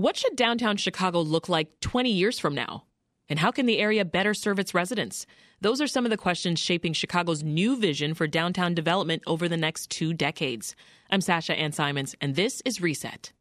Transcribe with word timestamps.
What 0.00 0.16
should 0.16 0.34
downtown 0.34 0.78
Chicago 0.78 1.20
look 1.20 1.46
like 1.50 1.78
20 1.80 2.10
years 2.10 2.38
from 2.38 2.54
now? 2.54 2.84
And 3.28 3.38
how 3.38 3.50
can 3.50 3.66
the 3.66 3.76
area 3.76 4.02
better 4.02 4.32
serve 4.32 4.58
its 4.58 4.72
residents? 4.72 5.26
Those 5.60 5.82
are 5.82 5.86
some 5.86 6.06
of 6.06 6.10
the 6.10 6.16
questions 6.16 6.58
shaping 6.58 6.94
Chicago's 6.94 7.42
new 7.42 7.78
vision 7.78 8.14
for 8.14 8.26
downtown 8.26 8.74
development 8.74 9.22
over 9.26 9.46
the 9.46 9.58
next 9.58 9.90
two 9.90 10.14
decades. 10.14 10.74
I'm 11.10 11.20
Sasha 11.20 11.54
Ann 11.54 11.72
Simons, 11.72 12.14
and 12.18 12.34
this 12.34 12.62
is 12.64 12.80
Reset. 12.80 13.32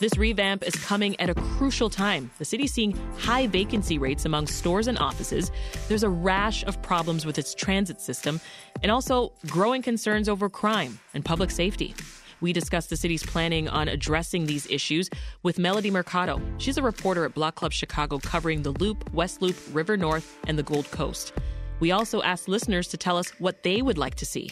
This 0.00 0.16
revamp 0.16 0.66
is 0.66 0.74
coming 0.76 1.14
at 1.20 1.28
a 1.28 1.34
crucial 1.34 1.90
time. 1.90 2.30
The 2.38 2.44
city's 2.46 2.72
seeing 2.72 2.96
high 3.18 3.46
vacancy 3.46 3.98
rates 3.98 4.24
among 4.24 4.46
stores 4.46 4.86
and 4.86 4.98
offices. 4.98 5.52
There's 5.88 6.04
a 6.04 6.08
rash 6.08 6.64
of 6.64 6.80
problems 6.80 7.26
with 7.26 7.38
its 7.38 7.54
transit 7.54 8.00
system, 8.00 8.40
and 8.82 8.90
also 8.90 9.34
growing 9.48 9.82
concerns 9.82 10.26
over 10.26 10.48
crime 10.48 10.98
and 11.12 11.22
public 11.22 11.50
safety. 11.50 11.94
We 12.40 12.54
discussed 12.54 12.88
the 12.88 12.96
city's 12.96 13.22
planning 13.22 13.68
on 13.68 13.88
addressing 13.88 14.46
these 14.46 14.66
issues 14.70 15.10
with 15.42 15.58
Melody 15.58 15.90
Mercado. 15.90 16.40
She's 16.56 16.78
a 16.78 16.82
reporter 16.82 17.26
at 17.26 17.34
Block 17.34 17.56
Club 17.56 17.74
Chicago 17.74 18.18
covering 18.18 18.62
the 18.62 18.70
Loop, 18.70 19.12
West 19.12 19.42
Loop, 19.42 19.56
River 19.70 19.98
North, 19.98 20.38
and 20.46 20.58
the 20.58 20.62
Gold 20.62 20.90
Coast. 20.90 21.34
We 21.78 21.90
also 21.90 22.22
asked 22.22 22.48
listeners 22.48 22.88
to 22.88 22.96
tell 22.96 23.18
us 23.18 23.28
what 23.38 23.62
they 23.64 23.82
would 23.82 23.98
like 23.98 24.14
to 24.14 24.24
see. 24.24 24.50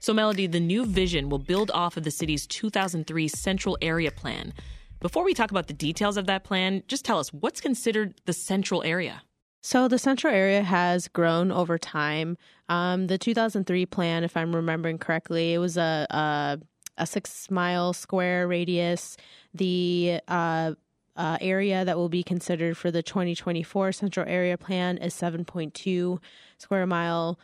So, 0.00 0.14
Melody, 0.14 0.46
the 0.46 0.60
new 0.60 0.84
vision 0.84 1.28
will 1.28 1.38
build 1.38 1.70
off 1.72 1.96
of 1.96 2.04
the 2.04 2.10
city's 2.10 2.46
2003 2.46 3.28
Central 3.28 3.76
Area 3.82 4.10
Plan. 4.10 4.52
Before 5.00 5.24
we 5.24 5.34
talk 5.34 5.50
about 5.50 5.66
the 5.66 5.74
details 5.74 6.16
of 6.16 6.26
that 6.26 6.44
plan, 6.44 6.82
just 6.88 7.04
tell 7.04 7.18
us 7.18 7.32
what's 7.32 7.60
considered 7.60 8.14
the 8.26 8.32
central 8.32 8.82
area? 8.82 9.22
So 9.60 9.88
the 9.88 9.98
central 9.98 10.32
area 10.32 10.62
has 10.62 11.08
grown 11.08 11.50
over 11.50 11.78
time. 11.78 12.36
Um, 12.68 13.08
the 13.08 13.18
2003 13.18 13.86
plan, 13.86 14.24
if 14.24 14.36
I'm 14.36 14.54
remembering 14.54 14.98
correctly, 14.98 15.54
it 15.54 15.58
was 15.58 15.76
a 15.76 16.06
a, 16.10 16.58
a 16.96 17.06
six 17.06 17.50
mile 17.50 17.92
square 17.92 18.46
radius. 18.46 19.16
The 19.52 20.20
uh, 20.28 20.74
uh, 21.16 21.38
area 21.40 21.84
that 21.84 21.96
will 21.96 22.08
be 22.08 22.22
considered 22.22 22.76
for 22.76 22.90
the 22.90 23.02
2024 23.02 23.92
central 23.92 24.28
area 24.28 24.56
plan 24.56 24.98
is 24.98 25.12
7.2 25.14 26.18
square 26.58 26.86
mile 26.86 27.38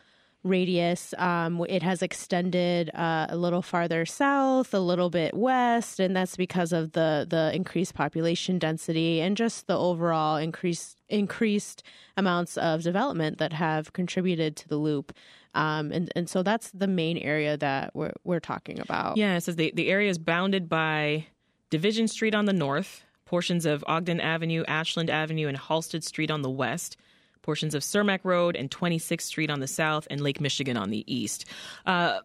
radius. 0.45 1.13
Um, 1.17 1.65
it 1.67 1.83
has 1.83 2.01
extended 2.01 2.89
uh, 2.93 3.25
a 3.29 3.35
little 3.35 3.61
farther 3.61 4.05
south, 4.05 4.73
a 4.73 4.79
little 4.79 5.09
bit 5.09 5.33
west, 5.33 5.99
and 5.99 6.15
that's 6.15 6.37
because 6.37 6.71
of 6.71 6.93
the 6.93 7.25
the 7.29 7.53
increased 7.53 7.95
population 7.95 8.59
density 8.59 9.19
and 9.19 9.35
just 9.35 9.67
the 9.67 9.77
overall 9.77 10.37
increased 10.37 11.01
increased 11.09 11.83
amounts 12.15 12.57
of 12.57 12.83
development 12.83 13.39
that 13.39 13.51
have 13.51 13.91
contributed 13.93 14.55
to 14.55 14.67
the 14.69 14.77
loop. 14.77 15.11
Um, 15.53 15.91
and 15.91 16.11
and 16.15 16.29
so 16.29 16.43
that's 16.43 16.71
the 16.71 16.87
main 16.87 17.17
area 17.17 17.57
that 17.57 17.95
we're 17.95 18.13
we're 18.23 18.39
talking 18.39 18.79
about. 18.79 19.17
Yeah, 19.17 19.35
it 19.35 19.41
says 19.41 19.55
the 19.55 19.73
the 19.75 19.89
area 19.89 20.09
is 20.09 20.17
bounded 20.17 20.69
by 20.69 21.25
Division 21.69 22.07
Street 22.07 22.35
on 22.35 22.45
the 22.45 22.53
north, 22.53 23.03
portions 23.25 23.65
of 23.65 23.83
Ogden 23.87 24.21
Avenue, 24.21 24.63
Ashland 24.67 25.09
Avenue, 25.09 25.47
and 25.47 25.57
Halsted 25.57 26.03
Street 26.03 26.29
on 26.29 26.43
the 26.43 26.49
west 26.49 26.97
portions 27.45 27.75
of 27.75 27.83
Cermak 27.83 28.21
Road 28.23 28.55
and 28.55 28.71
26th 28.71 29.21
Street 29.21 29.51
on 29.51 29.59
the 29.59 29.67
south, 29.67 30.07
and 30.09 30.19
Lake 30.19 30.41
Michigan 30.41 30.75
on 30.75 30.89
the 30.89 31.03
east. 31.07 31.45
Uh, 31.85 32.19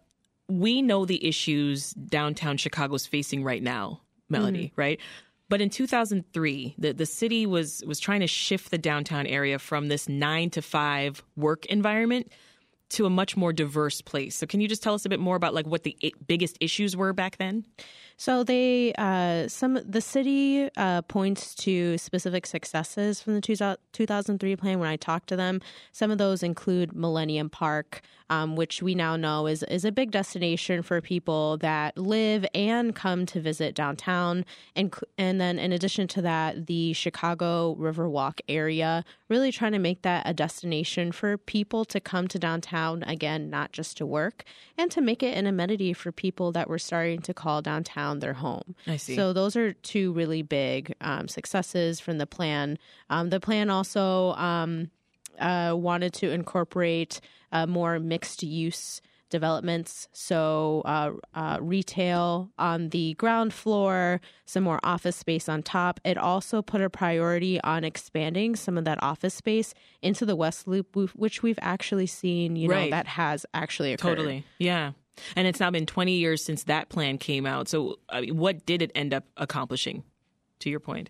we 0.49 0.81
know 0.81 1.05
the 1.05 1.25
issues 1.25 1.91
downtown 1.91 2.57
Chicago 2.57 2.95
is 2.95 3.05
facing 3.05 3.43
right 3.43 3.61
now, 3.61 4.01
Melody, 4.29 4.65
mm-hmm. 4.65 4.81
right? 4.81 4.99
But 5.47 5.61
in 5.61 5.69
2003, 5.69 6.75
the, 6.77 6.93
the 6.93 7.05
city 7.05 7.45
was 7.45 7.83
was 7.85 7.99
trying 7.99 8.21
to 8.21 8.27
shift 8.27 8.71
the 8.71 8.77
downtown 8.77 9.27
area 9.27 9.59
from 9.59 9.89
this 9.89 10.09
nine 10.09 10.49
to 10.51 10.61
five 10.61 11.23
work 11.35 11.65
environment 11.67 12.31
to 12.89 13.05
a 13.05 13.09
much 13.09 13.37
more 13.37 13.53
diverse 13.53 14.01
place. 14.01 14.35
So, 14.35 14.47
can 14.47 14.59
you 14.59 14.67
just 14.67 14.81
tell 14.81 14.93
us 14.93 15.05
a 15.05 15.09
bit 15.09 15.19
more 15.19 15.35
about 15.35 15.53
like 15.53 15.67
what 15.67 15.83
the 15.83 15.95
biggest 16.25 16.57
issues 16.59 16.97
were 16.97 17.13
back 17.13 17.37
then? 17.37 17.65
So 18.21 18.43
they 18.43 18.93
uh, 18.99 19.47
some 19.47 19.79
the 19.83 19.99
city 19.99 20.69
uh, 20.77 21.01
points 21.01 21.55
to 21.55 21.97
specific 21.97 22.45
successes 22.45 23.19
from 23.19 23.33
the 23.33 23.41
2003 23.41 24.55
plan. 24.57 24.77
When 24.77 24.87
I 24.87 24.95
talk 24.95 25.25
to 25.25 25.35
them, 25.35 25.59
some 25.91 26.11
of 26.11 26.19
those 26.19 26.43
include 26.43 26.95
Millennium 26.95 27.49
Park, 27.49 28.01
um, 28.29 28.55
which 28.55 28.83
we 28.83 28.93
now 28.93 29.15
know 29.15 29.47
is 29.47 29.63
is 29.63 29.85
a 29.85 29.91
big 29.91 30.11
destination 30.11 30.83
for 30.83 31.01
people 31.01 31.57
that 31.57 31.97
live 31.97 32.45
and 32.53 32.95
come 32.95 33.25
to 33.25 33.41
visit 33.41 33.73
downtown. 33.73 34.45
And 34.75 34.93
and 35.17 35.41
then 35.41 35.57
in 35.57 35.73
addition 35.73 36.07
to 36.09 36.21
that, 36.21 36.67
the 36.67 36.93
Chicago 36.93 37.75
Riverwalk 37.79 38.39
area, 38.47 39.03
really 39.29 39.51
trying 39.51 39.71
to 39.71 39.79
make 39.79 40.03
that 40.03 40.29
a 40.29 40.33
destination 40.35 41.11
for 41.11 41.39
people 41.39 41.85
to 41.85 41.99
come 41.99 42.27
to 42.27 42.37
downtown 42.37 43.01
again, 43.01 43.49
not 43.49 43.71
just 43.71 43.97
to 43.97 44.05
work, 44.05 44.43
and 44.77 44.91
to 44.91 45.01
make 45.01 45.23
it 45.23 45.35
an 45.35 45.47
amenity 45.47 45.91
for 45.91 46.11
people 46.11 46.51
that 46.51 46.69
were 46.69 46.77
starting 46.77 47.19
to 47.21 47.33
call 47.33 47.63
downtown 47.63 48.10
around 48.11 48.19
their 48.19 48.33
home. 48.33 48.75
I 48.87 48.97
see. 48.97 49.15
So 49.15 49.33
those 49.33 49.55
are 49.55 49.73
two 49.73 50.13
really 50.13 50.41
big 50.41 50.93
um, 51.01 51.27
successes 51.27 51.99
from 51.99 52.17
the 52.17 52.27
plan. 52.27 52.77
Um, 53.09 53.29
the 53.29 53.39
plan 53.39 53.69
also 53.69 54.33
um, 54.33 54.91
uh, 55.39 55.73
wanted 55.75 56.13
to 56.13 56.31
incorporate 56.31 57.21
uh, 57.51 57.65
more 57.65 57.99
mixed 57.99 58.43
use 58.43 59.01
developments. 59.29 60.09
So, 60.11 60.81
uh, 60.83 61.11
uh, 61.33 61.57
retail 61.61 62.51
on 62.59 62.89
the 62.89 63.13
ground 63.13 63.53
floor, 63.53 64.19
some 64.45 64.63
more 64.63 64.81
office 64.83 65.15
space 65.15 65.47
on 65.47 65.63
top. 65.63 66.01
It 66.03 66.17
also 66.17 66.61
put 66.61 66.81
a 66.81 66.89
priority 66.89 67.61
on 67.61 67.85
expanding 67.85 68.57
some 68.57 68.77
of 68.77 68.83
that 68.83 69.01
office 69.01 69.33
space 69.33 69.73
into 70.01 70.25
the 70.25 70.35
West 70.35 70.67
Loop, 70.67 70.97
which 71.15 71.41
we've 71.41 71.59
actually 71.61 72.07
seen, 72.07 72.57
you 72.57 72.67
know, 72.67 72.89
that 72.89 73.07
has 73.07 73.45
actually 73.53 73.93
occurred. 73.93 74.17
Totally. 74.17 74.43
Yeah. 74.59 74.91
And 75.35 75.47
it's 75.47 75.59
now 75.59 75.71
been 75.71 75.85
20 75.85 76.13
years 76.13 76.43
since 76.43 76.63
that 76.65 76.89
plan 76.89 77.17
came 77.17 77.45
out. 77.45 77.67
So, 77.67 77.99
I 78.09 78.21
mean, 78.21 78.37
what 78.37 78.65
did 78.65 78.81
it 78.81 78.91
end 78.95 79.13
up 79.13 79.25
accomplishing, 79.37 80.03
to 80.59 80.69
your 80.69 80.79
point? 80.79 81.09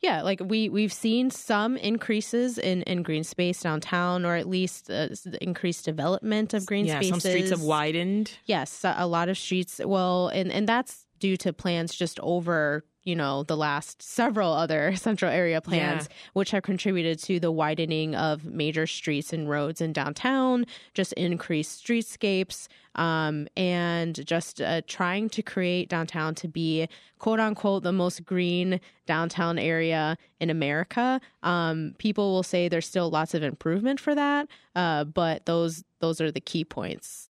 Yeah, 0.00 0.20
like 0.20 0.40
we 0.44 0.68
we've 0.68 0.92
seen 0.92 1.30
some 1.30 1.78
increases 1.78 2.58
in 2.58 2.82
in 2.82 3.02
green 3.02 3.24
space 3.24 3.62
downtown, 3.62 4.26
or 4.26 4.36
at 4.36 4.46
least 4.46 4.90
uh, 4.90 5.08
increased 5.40 5.86
development 5.86 6.52
of 6.52 6.66
green 6.66 6.84
space. 6.84 6.92
yeah, 6.92 6.98
spaces. 6.98 7.22
some 7.22 7.30
streets 7.30 7.50
have 7.50 7.62
widened. 7.62 8.32
Yes, 8.44 8.84
a 8.84 9.06
lot 9.06 9.30
of 9.30 9.38
streets. 9.38 9.80
Well, 9.82 10.28
and 10.28 10.52
and 10.52 10.68
that's 10.68 11.06
due 11.18 11.38
to 11.38 11.52
plans 11.54 11.94
just 11.94 12.20
over 12.20 12.84
you 13.04 13.14
know 13.14 13.42
the 13.44 13.56
last 13.56 14.02
several 14.02 14.52
other 14.52 14.96
central 14.96 15.30
area 15.30 15.60
plans 15.60 16.08
yeah. 16.10 16.16
which 16.32 16.50
have 16.50 16.62
contributed 16.62 17.18
to 17.18 17.38
the 17.38 17.52
widening 17.52 18.14
of 18.14 18.44
major 18.44 18.86
streets 18.86 19.32
and 19.32 19.48
roads 19.48 19.80
in 19.80 19.92
downtown 19.92 20.66
just 20.94 21.12
increased 21.14 21.84
streetscapes 21.84 22.68
um, 22.96 23.48
and 23.56 24.24
just 24.24 24.60
uh, 24.60 24.80
trying 24.86 25.28
to 25.28 25.42
create 25.42 25.88
downtown 25.88 26.34
to 26.34 26.48
be 26.48 26.88
quote 27.18 27.40
unquote 27.40 27.82
the 27.82 27.92
most 27.92 28.24
green 28.24 28.80
downtown 29.06 29.58
area 29.58 30.16
in 30.40 30.50
america 30.50 31.20
um, 31.42 31.94
people 31.98 32.32
will 32.32 32.42
say 32.42 32.68
there's 32.68 32.86
still 32.86 33.10
lots 33.10 33.34
of 33.34 33.42
improvement 33.42 34.00
for 34.00 34.14
that 34.14 34.48
uh, 34.74 35.04
but 35.04 35.46
those 35.46 35.84
those 36.00 36.20
are 36.20 36.32
the 36.32 36.40
key 36.40 36.64
points 36.64 37.28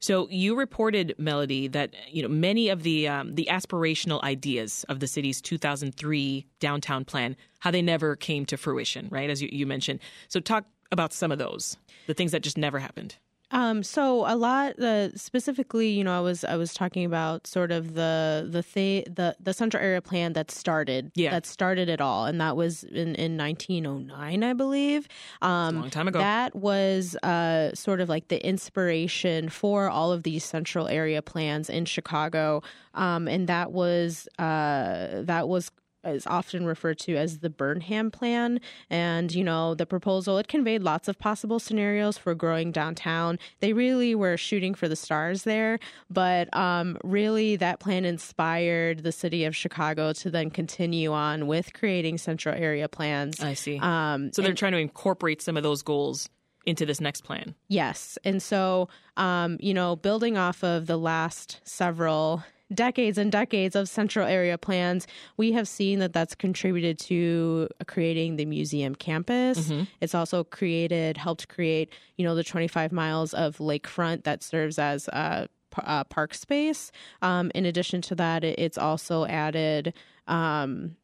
so 0.00 0.28
you 0.30 0.56
reported, 0.56 1.14
Melody, 1.18 1.68
that 1.68 1.94
you 2.08 2.22
know 2.22 2.28
many 2.28 2.68
of 2.68 2.82
the 2.82 3.08
um, 3.08 3.34
the 3.34 3.48
aspirational 3.50 4.22
ideas 4.22 4.84
of 4.88 5.00
the 5.00 5.06
city's 5.06 5.40
2003 5.40 6.46
downtown 6.60 7.04
plan, 7.04 7.36
how 7.60 7.70
they 7.70 7.82
never 7.82 8.16
came 8.16 8.46
to 8.46 8.56
fruition, 8.56 9.08
right? 9.10 9.30
As 9.30 9.42
you, 9.42 9.48
you 9.52 9.66
mentioned. 9.66 10.00
So 10.28 10.40
talk 10.40 10.64
about 10.92 11.12
some 11.12 11.32
of 11.32 11.38
those, 11.38 11.76
the 12.06 12.14
things 12.14 12.32
that 12.32 12.42
just 12.42 12.58
never 12.58 12.78
happened. 12.78 13.16
Um, 13.52 13.84
so 13.84 14.26
a 14.26 14.34
lot, 14.34 14.76
uh, 14.80 15.14
specifically, 15.16 15.88
you 15.90 16.02
know, 16.02 16.16
I 16.16 16.20
was 16.20 16.42
I 16.42 16.56
was 16.56 16.74
talking 16.74 17.04
about 17.04 17.46
sort 17.46 17.70
of 17.70 17.94
the 17.94 18.46
the 18.50 18.62
th- 18.62 19.06
the 19.14 19.36
the 19.38 19.54
central 19.54 19.80
area 19.82 20.02
plan 20.02 20.32
that 20.32 20.50
started, 20.50 21.12
Yeah. 21.14 21.30
that 21.30 21.46
started 21.46 21.88
it 21.88 22.00
all, 22.00 22.26
and 22.26 22.40
that 22.40 22.56
was 22.56 22.82
in 22.82 23.14
in 23.14 23.36
1909, 23.36 24.42
I 24.42 24.52
believe. 24.52 25.06
Um, 25.42 25.76
a 25.76 25.80
long 25.82 25.90
time 25.90 26.08
ago. 26.08 26.18
That 26.18 26.56
was 26.56 27.14
uh, 27.22 27.72
sort 27.74 28.00
of 28.00 28.08
like 28.08 28.28
the 28.28 28.44
inspiration 28.44 29.48
for 29.48 29.88
all 29.88 30.10
of 30.12 30.24
these 30.24 30.44
central 30.44 30.88
area 30.88 31.22
plans 31.22 31.70
in 31.70 31.84
Chicago, 31.84 32.62
um, 32.94 33.28
and 33.28 33.48
that 33.48 33.70
was 33.70 34.26
uh, 34.40 35.22
that 35.22 35.46
was 35.48 35.70
is 36.08 36.26
often 36.26 36.66
referred 36.66 36.98
to 37.00 37.16
as 37.16 37.38
the 37.38 37.50
Burnham 37.50 38.10
Plan. 38.10 38.60
And, 38.90 39.34
you 39.34 39.44
know, 39.44 39.74
the 39.74 39.86
proposal, 39.86 40.38
it 40.38 40.48
conveyed 40.48 40.82
lots 40.82 41.08
of 41.08 41.18
possible 41.18 41.58
scenarios 41.58 42.16
for 42.18 42.34
growing 42.34 42.72
downtown. 42.72 43.38
They 43.60 43.72
really 43.72 44.14
were 44.14 44.36
shooting 44.36 44.74
for 44.74 44.88
the 44.88 44.96
stars 44.96 45.44
there. 45.44 45.78
But 46.10 46.54
um, 46.56 46.98
really, 47.04 47.56
that 47.56 47.80
plan 47.80 48.04
inspired 48.04 49.02
the 49.02 49.12
city 49.12 49.44
of 49.44 49.54
Chicago 49.54 50.12
to 50.14 50.30
then 50.30 50.50
continue 50.50 51.12
on 51.12 51.46
with 51.46 51.72
creating 51.72 52.18
central 52.18 52.54
area 52.54 52.88
plans. 52.88 53.40
I 53.42 53.54
see. 53.54 53.78
Um, 53.78 54.32
so 54.32 54.42
they're 54.42 54.54
trying 54.54 54.72
to 54.72 54.78
incorporate 54.78 55.42
some 55.42 55.56
of 55.56 55.62
those 55.62 55.82
goals 55.82 56.28
into 56.66 56.84
this 56.84 57.00
next 57.00 57.22
plan. 57.22 57.54
Yes. 57.68 58.18
And 58.24 58.42
so, 58.42 58.88
um, 59.16 59.56
you 59.60 59.72
know, 59.72 59.96
building 59.96 60.36
off 60.36 60.64
of 60.64 60.86
the 60.86 60.98
last 60.98 61.60
several 61.62 62.42
decades 62.74 63.16
and 63.18 63.30
decades 63.30 63.76
of 63.76 63.88
central 63.88 64.26
area 64.26 64.58
plans, 64.58 65.06
we 65.36 65.52
have 65.52 65.68
seen 65.68 65.98
that 66.00 66.12
that's 66.12 66.34
contributed 66.34 66.98
to 66.98 67.68
creating 67.86 68.36
the 68.36 68.44
museum 68.44 68.94
campus. 68.94 69.70
It's 70.00 70.14
also 70.14 70.42
created, 70.44 71.16
helped 71.16 71.48
create, 71.48 71.90
you 72.16 72.24
know, 72.24 72.34
the 72.34 72.44
25 72.44 72.92
miles 72.92 73.34
of 73.34 73.58
lakefront 73.58 74.24
that 74.24 74.42
serves 74.42 74.78
as 74.78 75.08
a, 75.08 75.48
uh, 75.82 76.04
park 76.04 76.32
space. 76.32 76.90
Um, 77.22 77.52
in 77.54 77.66
addition 77.66 78.00
to 78.02 78.14
that, 78.14 78.42
it's 78.44 78.78
also 78.78 79.26
added. 79.26 79.92
Um, 80.26 80.96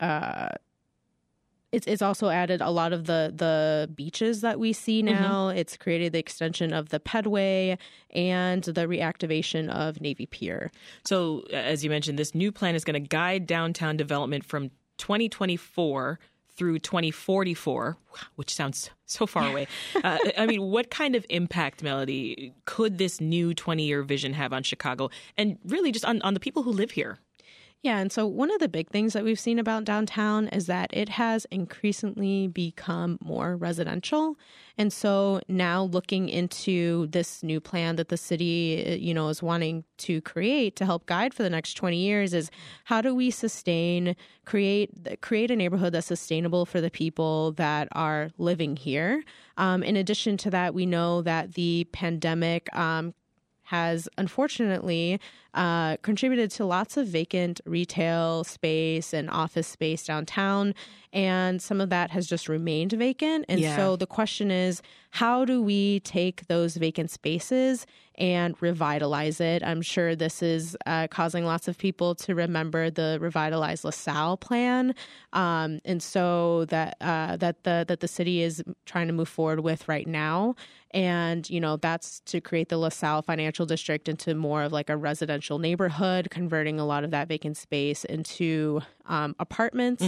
uh, 0.00 0.48
it's 1.72 1.86
it's 1.86 2.02
also 2.02 2.28
added 2.28 2.60
a 2.60 2.70
lot 2.70 2.92
of 2.92 3.06
the 3.06 3.32
the 3.34 3.90
beaches 3.94 4.42
that 4.42 4.60
we 4.60 4.72
see 4.74 5.02
now. 5.02 5.48
It's 5.48 5.76
created 5.76 6.12
the 6.12 6.18
extension 6.18 6.72
of 6.72 6.90
the 6.90 7.00
pedway 7.00 7.78
and 8.10 8.62
the 8.62 8.86
reactivation 8.86 9.70
of 9.70 10.00
Navy 10.00 10.26
Pier. 10.26 10.70
So, 11.04 11.44
as 11.50 11.82
you 11.82 11.88
mentioned, 11.88 12.18
this 12.18 12.34
new 12.34 12.52
plan 12.52 12.74
is 12.74 12.84
going 12.84 13.02
to 13.02 13.08
guide 13.08 13.46
downtown 13.46 13.96
development 13.96 14.44
from 14.44 14.70
2024 14.98 16.18
through 16.54 16.78
2044, 16.78 17.96
which 18.36 18.54
sounds 18.54 18.90
so 19.06 19.26
far 19.26 19.48
away. 19.48 19.66
uh, 20.04 20.18
I 20.36 20.46
mean, 20.46 20.62
what 20.62 20.90
kind 20.90 21.16
of 21.16 21.24
impact, 21.30 21.82
Melody, 21.82 22.52
could 22.66 22.98
this 22.98 23.20
new 23.20 23.54
20 23.54 23.82
year 23.82 24.02
vision 24.02 24.34
have 24.34 24.52
on 24.52 24.62
Chicago 24.62 25.08
and 25.38 25.58
really 25.64 25.90
just 25.90 26.04
on, 26.04 26.20
on 26.22 26.34
the 26.34 26.40
people 26.40 26.62
who 26.62 26.70
live 26.70 26.90
here? 26.90 27.18
Yeah, 27.82 27.98
and 27.98 28.12
so 28.12 28.28
one 28.28 28.52
of 28.52 28.60
the 28.60 28.68
big 28.68 28.90
things 28.90 29.12
that 29.12 29.24
we've 29.24 29.40
seen 29.40 29.58
about 29.58 29.82
downtown 29.82 30.46
is 30.48 30.66
that 30.66 30.90
it 30.92 31.08
has 31.08 31.46
increasingly 31.50 32.46
become 32.46 33.18
more 33.20 33.56
residential. 33.56 34.38
And 34.78 34.92
so 34.92 35.40
now 35.48 35.82
looking 35.82 36.28
into 36.28 37.08
this 37.08 37.42
new 37.42 37.60
plan 37.60 37.96
that 37.96 38.08
the 38.08 38.16
city, 38.16 38.84
uh, 38.86 38.94
you 38.94 39.12
know, 39.12 39.28
is 39.30 39.42
wanting 39.42 39.82
to 39.98 40.20
create 40.20 40.76
to 40.76 40.84
help 40.84 41.06
guide 41.06 41.34
for 41.34 41.42
the 41.42 41.50
next 41.50 41.74
20 41.74 41.96
years 41.96 42.32
is 42.32 42.52
how 42.84 43.00
do 43.00 43.16
we 43.16 43.32
sustain 43.32 44.14
create 44.44 45.20
create 45.20 45.50
a 45.50 45.56
neighborhood 45.56 45.92
that's 45.92 46.06
sustainable 46.06 46.64
for 46.64 46.80
the 46.80 46.90
people 46.90 47.50
that 47.52 47.88
are 47.92 48.30
living 48.38 48.76
here. 48.76 49.24
Um, 49.56 49.82
in 49.82 49.96
addition 49.96 50.36
to 50.38 50.50
that, 50.50 50.72
we 50.72 50.86
know 50.86 51.20
that 51.22 51.54
the 51.54 51.88
pandemic 51.92 52.74
um, 52.76 53.12
has 53.64 54.08
unfortunately 54.18 55.20
uh, 55.54 55.96
contributed 55.98 56.50
to 56.50 56.64
lots 56.64 56.96
of 56.96 57.06
vacant 57.06 57.60
retail 57.64 58.44
space 58.44 59.12
and 59.12 59.30
office 59.30 59.66
space 59.66 60.04
downtown. 60.04 60.74
And 61.12 61.60
some 61.60 61.80
of 61.80 61.90
that 61.90 62.10
has 62.10 62.26
just 62.26 62.48
remained 62.48 62.92
vacant. 62.92 63.44
And 63.48 63.60
Yeah. 63.60 63.76
so 63.76 63.96
the 63.96 64.06
question 64.06 64.50
is 64.50 64.82
how 65.10 65.44
do 65.44 65.62
we 65.62 66.00
take 66.00 66.46
those 66.48 66.76
vacant 66.76 67.10
spaces 67.10 67.86
and 68.16 68.54
revitalize 68.60 69.40
it? 69.40 69.62
I'm 69.62 69.82
sure 69.82 70.14
this 70.14 70.42
is 70.42 70.76
uh, 70.86 71.08
causing 71.08 71.44
lots 71.44 71.68
of 71.68 71.78
people 71.78 72.14
to 72.16 72.34
remember 72.34 72.90
the 72.90 73.18
revitalized 73.20 73.84
LaSalle 73.84 74.36
plan. 74.36 74.94
Um, 75.32 75.80
and 75.84 76.02
so 76.02 76.66
that 76.66 76.96
uh, 77.00 77.36
that 77.36 77.64
the 77.64 77.84
that 77.88 78.00
the 78.00 78.08
city 78.08 78.42
is 78.42 78.62
trying 78.86 79.06
to 79.06 79.12
move 79.12 79.28
forward 79.28 79.60
with 79.60 79.88
right 79.88 80.06
now. 80.06 80.54
And, 80.94 81.48
you 81.48 81.58
know, 81.58 81.78
that's 81.78 82.20
to 82.26 82.42
create 82.42 82.68
the 82.68 82.76
LaSalle 82.76 83.22
Financial 83.22 83.64
District 83.64 84.10
into 84.10 84.34
more 84.34 84.62
of 84.62 84.72
like 84.72 84.90
a 84.90 84.96
residential 84.96 85.58
neighborhood, 85.58 86.28
converting 86.30 86.78
a 86.78 86.84
lot 86.84 87.02
of 87.02 87.12
that 87.12 87.28
vacant 87.28 87.56
space 87.56 88.04
into 88.04 88.82
um, 89.06 89.34
apartments. 89.38 90.02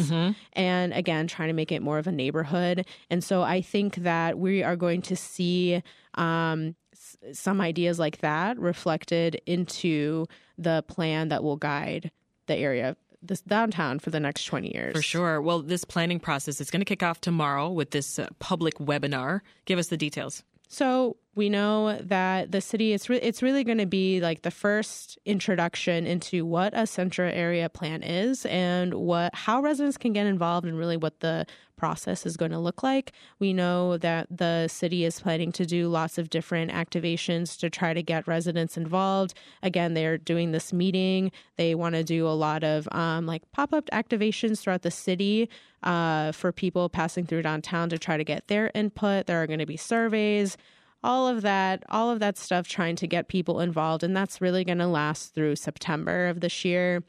And 0.53 0.93
again, 0.93 1.27
trying 1.27 1.49
to 1.49 1.55
make 1.55 1.73
it 1.73 1.81
more 1.81 1.97
of 1.97 2.07
a 2.07 2.13
neighborhood. 2.13 2.87
And 3.09 3.25
so 3.25 3.41
I 3.41 3.63
think 3.63 3.95
that 3.97 4.39
we 4.39 4.63
are 4.63 4.77
going 4.77 5.01
to 5.03 5.17
see 5.17 5.83
um, 6.17 6.77
s- 6.95 7.17
some 7.39 7.61
ideas 7.61 7.99
like 7.99 8.19
that 8.19 8.59
reflected 8.59 9.41
into 9.47 10.27
the 10.59 10.83
plan 10.89 11.29
that 11.29 11.43
will 11.43 11.57
guide 11.57 12.11
the 12.47 12.57
area, 12.57 12.97
this 13.23 13.41
downtown 13.41 13.99
for 13.99 14.11
the 14.11 14.21
next 14.21 14.45
20 14.45 14.73
years. 14.75 14.95
For 14.95 15.03
sure. 15.03 15.41
Well, 15.43 15.63
this 15.63 15.85
planning 15.85 16.21
process 16.21 16.61
is 16.61 16.71
going 16.71 16.81
to 16.81 16.85
kick 16.87 17.03
off 17.03 17.21
tomorrow 17.21 17.71
with 17.71 17.91
this 17.91 18.19
uh, 18.19 18.29
public 18.39 18.75
webinar. 18.79 19.41
Give 19.65 19.79
us 19.79 19.89
the 19.89 19.97
details. 19.97 20.43
So 20.69 21.17
we 21.35 21.49
know 21.49 21.99
that 22.01 22.53
the 22.53 22.61
city 22.61 22.93
it's 22.93 23.09
re- 23.09 23.19
it's 23.19 23.43
really 23.43 23.65
going 23.65 23.79
to 23.79 23.87
be 23.87 24.21
like 24.21 24.43
the 24.43 24.51
first 24.51 25.19
introduction 25.25 26.07
into 26.07 26.45
what 26.47 26.73
a 26.75 26.87
central 26.87 27.31
area 27.33 27.69
plan 27.69 28.03
is 28.03 28.47
and 28.47 28.95
what 28.95 29.35
how 29.35 29.61
residents 29.61 29.97
can 29.97 30.13
get 30.13 30.27
involved 30.27 30.67
and 30.67 30.79
really 30.79 30.97
what 30.97 31.21
the 31.21 31.47
process 31.77 32.25
is 32.25 32.37
going 32.37 32.53
to 32.53 32.59
look 32.59 32.83
like. 32.83 33.13
We 33.41 33.53
know 33.53 33.99
that 33.99 34.29
the 34.31 34.69
city 34.69 35.05
is 35.05 35.21
planning 35.21 35.53
to 35.53 35.67
do 35.67 35.89
lots 35.89 36.19
of 36.19 36.31
different 36.31 36.71
activations 36.71 37.59
to 37.59 37.69
try 37.69 37.93
to 37.93 38.03
get 38.03 38.29
residents 38.29 38.77
involved. 38.77 39.35
Again, 39.63 39.95
they're 39.95 40.19
doing 40.19 40.53
this 40.53 40.73
meeting. 40.73 41.33
They 41.57 41.75
want 41.75 41.97
to 41.97 42.05
do 42.05 42.27
a 42.27 42.31
lot 42.31 42.63
of 42.63 42.89
um, 42.93 43.27
like 43.27 43.43
pop 43.53 43.73
up 43.73 43.87
activations 43.93 44.61
throughout 44.61 44.83
the 44.83 44.91
city 44.91 45.49
uh, 45.83 46.33
for 46.33 46.53
people 46.53 46.89
passing 46.89 47.27
through 47.27 47.43
downtown 47.43 47.89
to 47.91 47.99
try 47.99 48.17
to 48.17 48.25
get 48.25 48.47
their 48.49 48.71
input. 48.75 49.27
There 49.27 49.43
are 49.43 49.47
going 49.47 49.59
to 49.59 49.67
be 49.67 49.77
surveys 49.77 50.57
all 51.05 51.29
of 51.29 51.43
that 51.43 51.85
all 51.91 52.11
of 52.11 52.19
that 52.19 52.37
stuff 52.37 52.67
trying 52.67 52.97
to 52.97 53.07
get 53.07 53.29
people 53.29 53.61
involved 53.61 54.03
and 54.03 54.17
that's 54.17 54.41
really 54.41 54.65
going 54.65 54.79
to 54.79 54.87
last 54.87 55.35
through 55.35 55.55
september 55.55 56.27
of 56.27 56.41
this 56.41 56.65
year 56.65 57.05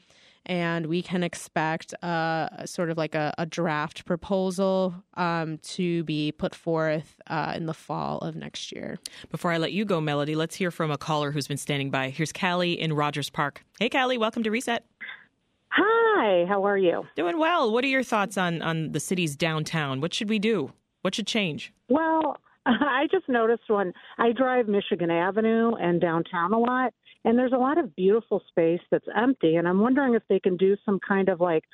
and 0.48 0.86
we 0.86 1.02
can 1.02 1.24
expect 1.24 1.92
uh, 2.04 2.64
sort 2.66 2.88
of 2.88 2.96
like 2.96 3.16
a, 3.16 3.34
a 3.36 3.44
draft 3.46 4.04
proposal 4.04 4.94
um, 5.14 5.58
to 5.58 6.04
be 6.04 6.30
put 6.30 6.54
forth 6.54 7.16
uh, 7.26 7.52
in 7.56 7.66
the 7.66 7.74
fall 7.74 8.18
of 8.18 8.36
next 8.36 8.70
year 8.70 8.98
Before 9.30 9.50
I 9.50 9.58
let 9.58 9.72
you 9.72 9.84
go, 9.84 10.00
Melody, 10.00 10.36
let's 10.36 10.54
hear 10.54 10.70
from 10.70 10.90
a 10.92 10.98
caller 10.98 11.32
who's 11.32 11.48
been 11.48 11.56
standing 11.56 11.90
by. 11.90 12.10
Here's 12.10 12.32
Callie 12.32 12.80
in 12.80 12.92
Rogers 12.92 13.28
Park. 13.30 13.64
Hey, 13.80 13.88
Callie, 13.88 14.18
welcome 14.18 14.42
to 14.44 14.50
Reset. 14.50 14.84
Hi, 15.70 16.44
how 16.48 16.64
are 16.64 16.78
you? 16.78 17.06
Doing 17.16 17.38
well. 17.38 17.72
What 17.72 17.82
are 17.84 17.88
your 17.88 18.02
thoughts 18.04 18.38
on, 18.38 18.62
on 18.62 18.92
the 18.92 19.00
city's 19.00 19.34
downtown? 19.36 20.00
What 20.00 20.14
should 20.14 20.28
we 20.28 20.38
do? 20.38 20.72
What 21.02 21.14
should 21.14 21.26
change? 21.26 21.72
Well, 21.88 22.38
I 22.66 23.06
just 23.10 23.28
noticed 23.28 23.64
when 23.68 23.92
I 24.18 24.32
drive 24.32 24.66
Michigan 24.66 25.10
Avenue 25.10 25.74
and 25.74 26.00
downtown 26.00 26.52
a 26.52 26.58
lot, 26.58 26.92
and 27.24 27.38
there's 27.38 27.52
a 27.52 27.58
lot 27.58 27.78
of 27.78 27.94
beautiful 27.94 28.42
space 28.48 28.80
that's 28.90 29.06
empty, 29.16 29.56
and 29.56 29.68
I'm 29.68 29.80
wondering 29.80 30.14
if 30.14 30.22
they 30.28 30.40
can 30.40 30.56
do 30.56 30.76
some 30.84 30.98
kind 31.06 31.28
of 31.28 31.40
like 31.40 31.64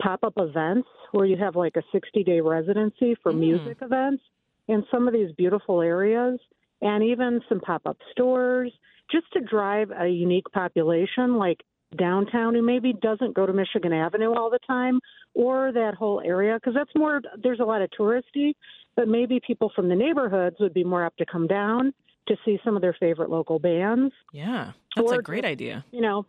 pop 0.00 0.20
up 0.22 0.34
events 0.36 0.88
where 1.12 1.26
you 1.26 1.36
have 1.36 1.56
like 1.56 1.76
a 1.76 1.82
60 1.92 2.22
day 2.22 2.40
residency 2.40 3.16
for 3.22 3.32
hmm. 3.32 3.40
music 3.40 3.78
events 3.80 4.22
in 4.68 4.84
some 4.90 5.08
of 5.08 5.14
these 5.14 5.32
beautiful 5.36 5.80
areas, 5.80 6.38
and 6.80 7.02
even 7.02 7.40
some 7.48 7.60
pop 7.60 7.82
up 7.86 7.98
stores 8.12 8.72
just 9.10 9.26
to 9.32 9.40
drive 9.40 9.90
a 9.90 10.06
unique 10.06 10.46
population 10.52 11.36
like 11.36 11.60
downtown 11.96 12.54
who 12.54 12.62
maybe 12.62 12.92
doesn't 12.92 13.34
go 13.34 13.46
to 13.46 13.52
Michigan 13.52 13.92
Avenue 13.92 14.34
all 14.34 14.50
the 14.50 14.58
time 14.66 15.00
or 15.34 15.72
that 15.72 15.94
whole 15.94 16.20
area 16.24 16.54
because 16.54 16.74
that's 16.74 16.90
more 16.96 17.20
there's 17.42 17.60
a 17.60 17.64
lot 17.64 17.80
of 17.80 17.88
touristy 17.98 18.54
but 18.96 19.06
maybe 19.08 19.40
people 19.46 19.70
from 19.76 19.88
the 19.88 19.94
neighborhoods 19.94 20.56
would 20.58 20.74
be 20.74 20.84
more 20.84 21.04
apt 21.04 21.18
to 21.18 21.26
come 21.26 21.46
down 21.46 21.92
to 22.28 22.36
see 22.44 22.58
some 22.64 22.74
of 22.76 22.82
their 22.82 22.96
favorite 22.98 23.30
local 23.30 23.58
bands 23.58 24.12
Yeah, 24.32 24.72
that's 24.96 25.12
a 25.12 25.22
great 25.22 25.44
idea. 25.44 25.84
you 25.92 26.00
know 26.00 26.26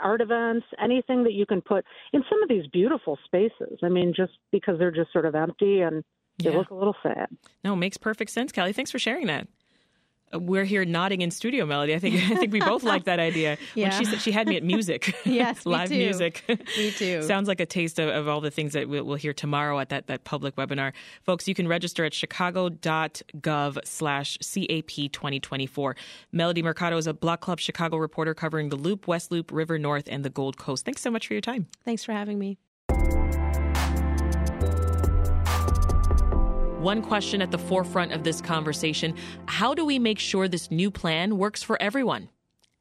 art 0.00 0.20
events 0.20 0.66
anything 0.82 1.22
that 1.24 1.34
you 1.34 1.46
can 1.46 1.60
put 1.60 1.84
in 2.12 2.24
some 2.28 2.42
of 2.42 2.48
these 2.48 2.66
beautiful 2.72 3.16
spaces 3.24 3.78
i 3.84 3.88
mean 3.88 4.12
just 4.14 4.32
because 4.50 4.76
they're 4.78 4.90
just 4.90 5.12
sort 5.12 5.24
of 5.24 5.34
empty 5.36 5.80
and 5.82 6.02
they 6.42 6.50
Yeah. 6.50 6.56
look 6.58 6.70
a 6.70 6.74
little 6.74 6.96
sad 7.02 7.28
No, 7.62 7.76
makes 7.76 7.96
perfect 7.96 8.30
sense, 8.32 8.50
Kelly. 8.50 8.72
Thanks 8.72 8.90
for 8.90 8.98
sharing 8.98 9.26
that. 9.28 9.46
We're 10.38 10.64
here 10.64 10.84
nodding 10.84 11.20
in 11.20 11.30
studio, 11.30 11.66
Melody. 11.66 11.94
I 11.94 11.98
think 11.98 12.16
I 12.16 12.34
think 12.36 12.52
we 12.52 12.60
both 12.60 12.82
like 12.82 13.04
that 13.04 13.18
idea. 13.18 13.58
Yeah. 13.74 13.84
When 13.84 13.92
she 13.92 14.04
said 14.06 14.22
she 14.22 14.32
had 14.32 14.48
me 14.48 14.56
at 14.56 14.62
music. 14.62 15.14
yes, 15.24 15.66
live 15.66 15.90
me 15.90 15.98
music. 15.98 16.42
me 16.48 16.90
too. 16.90 17.22
Sounds 17.22 17.48
like 17.48 17.60
a 17.60 17.66
taste 17.66 17.98
of, 17.98 18.08
of 18.08 18.28
all 18.28 18.40
the 18.40 18.50
things 18.50 18.72
that 18.72 18.88
we'll, 18.88 19.04
we'll, 19.04 19.16
hear 19.16 19.34
tomorrow 19.34 19.78
at 19.78 19.90
that, 19.90 20.06
that 20.06 20.24
public 20.24 20.56
webinar. 20.56 20.92
Folks, 21.22 21.46
you 21.46 21.54
can 21.54 21.68
register 21.68 22.04
at 22.04 22.14
chicago.gov 22.14 23.78
slash 23.84 24.38
CAP 24.38 25.12
2024. 25.12 25.96
Melody 26.32 26.62
Mercado 26.62 26.96
is 26.96 27.06
a 27.06 27.12
Block 27.12 27.42
Club 27.42 27.60
Chicago 27.60 27.98
reporter 27.98 28.32
covering 28.32 28.70
the 28.70 28.76
Loop, 28.76 29.06
West 29.06 29.30
Loop, 29.30 29.52
River 29.52 29.78
North, 29.78 30.08
and 30.10 30.24
the 30.24 30.30
Gold 30.30 30.56
Coast. 30.56 30.84
Thanks 30.84 31.02
so 31.02 31.10
much 31.10 31.26
for 31.26 31.34
your 31.34 31.42
time. 31.42 31.66
Thanks 31.84 32.04
for 32.04 32.12
having 32.12 32.38
me. 32.38 32.58
One 36.84 37.00
question 37.00 37.40
at 37.40 37.50
the 37.50 37.56
forefront 37.56 38.12
of 38.12 38.24
this 38.24 38.42
conversation 38.42 39.14
how 39.46 39.72
do 39.72 39.86
we 39.86 39.98
make 39.98 40.18
sure 40.18 40.46
this 40.46 40.70
new 40.70 40.90
plan 40.90 41.38
works 41.38 41.62
for 41.62 41.80
everyone? 41.80 42.28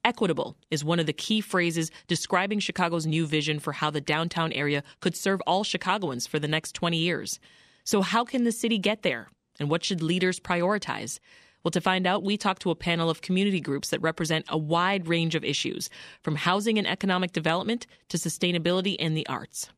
Equitable 0.03 0.57
is 0.69 0.83
one 0.83 0.99
of 0.99 1.05
the 1.05 1.13
key 1.13 1.39
phrases 1.39 1.89
describing 2.09 2.59
Chicago's 2.59 3.05
new 3.05 3.25
vision 3.25 3.59
for 3.59 3.71
how 3.71 3.89
the 3.89 4.01
downtown 4.01 4.51
area 4.51 4.83
could 4.99 5.15
serve 5.15 5.39
all 5.47 5.63
Chicagoans 5.63 6.27
for 6.27 6.37
the 6.37 6.49
next 6.49 6.73
20 6.73 6.97
years. 6.97 7.39
So, 7.85 8.01
how 8.01 8.25
can 8.25 8.43
the 8.43 8.51
city 8.51 8.77
get 8.77 9.03
there? 9.03 9.29
And 9.57 9.69
what 9.69 9.85
should 9.85 10.03
leaders 10.03 10.37
prioritize? 10.37 11.19
Well, 11.63 11.71
to 11.71 11.79
find 11.79 12.05
out, 12.05 12.23
we 12.23 12.35
talked 12.35 12.61
to 12.63 12.71
a 12.71 12.75
panel 12.75 13.09
of 13.09 13.21
community 13.21 13.61
groups 13.61 13.89
that 13.91 14.01
represent 14.01 14.43
a 14.49 14.57
wide 14.57 15.07
range 15.07 15.33
of 15.33 15.45
issues, 15.45 15.89
from 16.21 16.35
housing 16.35 16.77
and 16.77 16.85
economic 16.85 17.31
development 17.31 17.87
to 18.09 18.17
sustainability 18.17 18.97
and 18.99 19.15
the 19.15 19.25
arts. 19.27 19.69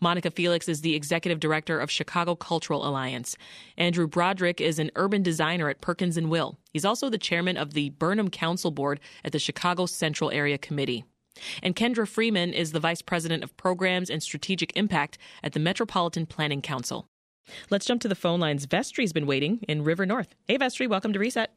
Monica 0.00 0.30
Felix 0.30 0.68
is 0.68 0.80
the 0.80 0.94
executive 0.94 1.40
director 1.40 1.78
of 1.78 1.90
Chicago 1.90 2.34
Cultural 2.34 2.86
Alliance. 2.86 3.36
Andrew 3.76 4.06
Broderick 4.06 4.60
is 4.60 4.78
an 4.78 4.90
urban 4.96 5.22
designer 5.22 5.68
at 5.68 5.80
Perkins 5.80 6.16
and 6.16 6.30
Will. 6.30 6.58
He's 6.72 6.84
also 6.84 7.08
the 7.08 7.18
chairman 7.18 7.56
of 7.56 7.74
the 7.74 7.90
Burnham 7.90 8.30
Council 8.30 8.70
Board 8.70 9.00
at 9.24 9.32
the 9.32 9.38
Chicago 9.38 9.86
Central 9.86 10.30
Area 10.30 10.58
Committee. 10.58 11.04
And 11.62 11.76
Kendra 11.76 12.08
Freeman 12.08 12.54
is 12.54 12.72
the 12.72 12.80
vice 12.80 13.02
president 13.02 13.44
of 13.44 13.56
programs 13.56 14.08
and 14.08 14.22
strategic 14.22 14.74
impact 14.76 15.18
at 15.42 15.52
the 15.52 15.60
Metropolitan 15.60 16.26
Planning 16.26 16.62
Council. 16.62 17.06
Let's 17.70 17.86
jump 17.86 18.00
to 18.02 18.08
the 18.08 18.14
phone 18.14 18.40
lines. 18.40 18.64
Vestry's 18.66 19.12
been 19.12 19.26
waiting 19.26 19.60
in 19.68 19.84
River 19.84 20.06
North. 20.06 20.34
Hey, 20.48 20.56
Vestry, 20.56 20.86
welcome 20.86 21.12
to 21.12 21.18
Reset. 21.18 21.50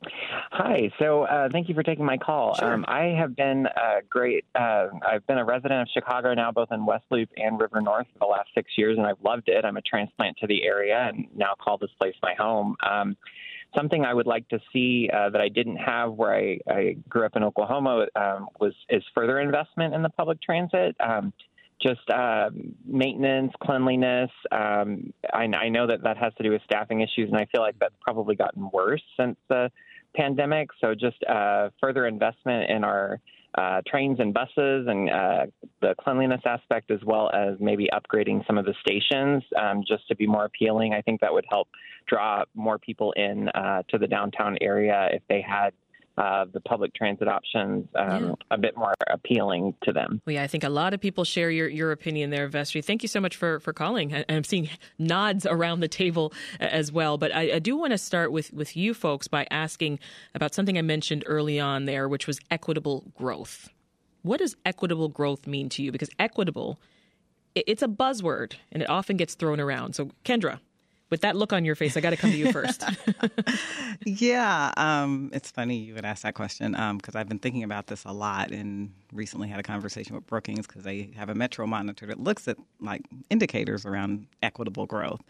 Hi. 0.52 0.92
So, 1.00 1.24
uh, 1.24 1.50
thank 1.52 1.70
you 1.70 1.76
for 1.76 1.84
taking 1.84 2.06
my 2.06 2.18
call. 2.18 2.56
Sure. 2.56 2.74
Um, 2.74 2.86
I 2.88 3.16
have 3.18 3.36
been 3.36 3.66
a 3.68 4.02
great. 4.10 4.46
Uh, 4.56 4.88
I've 5.08 5.26
been 5.28 5.38
a 5.38 5.46
resident 5.46 5.82
of 5.82 5.88
Chicago 5.94 6.34
now, 6.34 6.52
both 6.52 6.72
in 6.72 6.86
West 6.86 7.06
Loop 7.12 7.30
and 7.38 7.60
River 7.60 7.82
North 7.82 8.08
for 8.14 8.20
the 8.20 8.26
last 8.26 8.50
six 8.54 8.72
years, 8.78 8.98
and 8.98 9.06
I've 9.06 9.22
loved 9.24 9.48
it. 9.48 9.64
I'm 9.64 9.78
a 9.78 9.82
transplant 9.82 10.38
to 10.38 10.48
the 10.48 10.64
area 10.64 11.10
and 11.14 11.28
now 11.36 11.54
call 11.60 11.78
this 11.78 11.92
place 12.00 12.16
my 12.22 12.34
home. 12.38 12.76
Um, 12.88 13.16
something 13.76 14.04
I 14.04 14.14
would 14.14 14.28
like 14.28 14.48
to 14.50 14.60
see 14.74 15.10
uh, 15.14 15.30
that 15.30 15.42
I 15.42 15.50
didn't 15.50 15.78
have 15.78 16.14
where 16.14 16.36
I, 16.36 16.60
I 16.68 16.98
grew 17.08 17.26
up 17.26 17.36
in 17.36 17.44
Oklahoma 17.44 18.08
um, 18.16 18.48
was 18.60 18.74
is 18.90 19.04
further 19.14 19.40
investment 19.40 19.94
in 19.94 20.02
the 20.02 20.10
public 20.10 20.42
transit. 20.42 20.96
Um, 21.00 21.34
just 21.82 22.10
uh, 22.10 22.50
maintenance, 22.86 23.54
cleanliness. 23.62 24.32
Um, 24.52 25.14
I, 25.34 25.46
I, 25.46 25.70
know 25.70 25.88
that 25.88 26.04
that 26.04 26.18
has 26.18 26.34
to 26.36 26.44
do 26.44 26.52
with 26.52 26.62
staffing 26.64 27.02
issues, 27.02 27.30
and 27.30 27.38
I 27.38 27.46
feel 27.46 27.62
like 27.62 27.76
that's 27.80 27.96
probably 28.02 28.36
gotten 28.36 28.70
worse 28.72 29.02
since 29.18 29.38
the 29.48 29.72
pandemic. 30.16 30.70
So 30.82 30.94
just 30.94 31.24
uh, 31.24 31.70
further 31.82 32.06
investment 32.06 32.70
in 32.70 32.84
our 32.84 33.20
uh, 33.58 33.82
trains 33.88 34.20
and 34.20 34.34
buses 34.34 34.88
and 34.88 35.10
uh, 35.10 35.46
the 35.82 35.96
cleanliness 36.00 36.42
aspect, 36.46 36.92
as 36.92 37.00
well 37.06 37.32
as 37.34 37.56
maybe 37.60 37.90
upgrading 37.94 38.46
some 38.46 38.58
of 38.58 38.66
the 38.66 38.76
stations 38.82 39.44
um, 39.60 39.84
just 39.88 40.08
to 40.08 40.16
be 40.16 40.28
more 40.28 40.46
appealing. 40.46 40.94
I 40.94 41.02
think 41.02 41.22
that 41.22 41.34
would 41.34 41.46
help 41.50 41.68
draw 42.08 42.44
more 42.54 42.78
people 42.78 43.12
in 43.14 43.50
uh, 43.50 43.84
to 43.90 43.98
the 43.98 44.08
downtown 44.08 44.58
area 44.62 45.10
if 45.12 45.22
they 45.30 45.42
had 45.42 45.72
uh, 46.20 46.46
the 46.52 46.60
public 46.60 46.94
transit 46.94 47.30
options 47.30 47.88
um, 47.96 48.26
yeah. 48.26 48.34
a 48.52 48.58
bit 48.58 48.76
more 48.76 48.94
appealing 49.10 49.74
to 49.84 49.94
them. 49.94 50.22
Well, 50.26 50.34
yeah, 50.34 50.44
I 50.44 50.48
think 50.48 50.66
a 50.66 50.70
lot 50.70 50.94
of 50.94 51.00
people 51.00 51.24
share 51.24 51.50
your, 51.50 51.70
your 51.70 51.94
opinion 51.94 52.30
there, 52.30 52.48
Vestry. 52.50 52.82
Thank 52.82 53.04
you 53.04 53.08
so 53.08 53.22
much 53.22 53.38
for, 53.38 53.62
for 53.62 53.72
calling. 53.72 54.14
I, 54.14 54.26
I'm 54.28 54.44
seeing 54.44 54.70
nods 54.98 55.46
around 55.46 55.80
the 55.80 55.88
table 55.88 56.34
as 56.60 56.92
well. 56.92 57.18
But 57.18 57.34
I, 57.34 57.54
I 57.54 57.60
do 57.60 57.78
want 57.78 57.92
to 57.92 57.98
start 57.98 58.34
with, 58.34 58.52
with 58.52 58.76
you 58.76 58.94
folks 58.94 59.30
by 59.30 59.48
asking 59.50 60.00
about 60.36 60.54
something 60.54 60.78
I 60.78 60.82
mentioned 60.82 61.24
early 61.26 61.58
on 61.60 61.86
there, 61.86 62.10
which 62.10 62.28
was 62.28 62.40
equitable 62.52 63.06
growth. 63.18 63.70
What 64.22 64.40
does 64.40 64.58
equitable 64.66 65.08
growth 65.08 65.48
mean 65.48 65.70
to 65.70 65.84
you? 65.84 65.94
Because 65.94 66.10
equitable, 66.20 66.82
it's 67.56 67.82
a 67.82 67.88
buzzword 67.88 68.56
and 68.74 68.84
it 68.84 68.90
often 68.90 69.16
gets 69.16 69.36
thrown 69.36 69.62
around. 69.62 69.96
So, 69.96 70.10
Kendra, 70.26 70.60
with 71.10 71.22
that 71.22 71.36
look 71.36 71.54
on 71.54 71.66
your 71.66 71.76
face, 71.76 71.98
I 71.98 72.02
got 72.02 72.12
to 72.12 72.18
come 72.18 72.32
to 72.32 72.38
you 72.38 72.52
first. 72.54 72.84
yeah, 74.06 74.72
um, 74.78 75.30
it's 75.34 75.52
funny 75.52 75.78
you 75.78 75.94
would 75.96 76.06
ask 76.06 76.24
that 76.24 76.36
question 76.36 76.72
because 76.72 77.16
um, 77.16 77.20
I've 77.20 77.30
been 77.30 77.40
thinking 77.40 77.64
about 77.64 77.88
this 77.88 78.06
a 78.06 78.12
lot 78.12 78.52
and 78.52 78.92
recently 79.12 79.48
had 79.48 79.60
a 79.60 79.64
conversation 79.64 80.16
with 80.16 80.28
Brookings 80.28 80.68
because 80.68 80.84
they 80.84 81.12
have 81.16 81.30
a 81.30 81.36
Metro 81.36 81.66
monitor 81.66 82.06
that 82.08 82.20
looks 82.20 82.48
at 82.48 82.58
like 82.80 83.02
indicators 83.30 83.86
around 83.86 84.28
equitable 84.42 84.86
growth. 84.86 85.22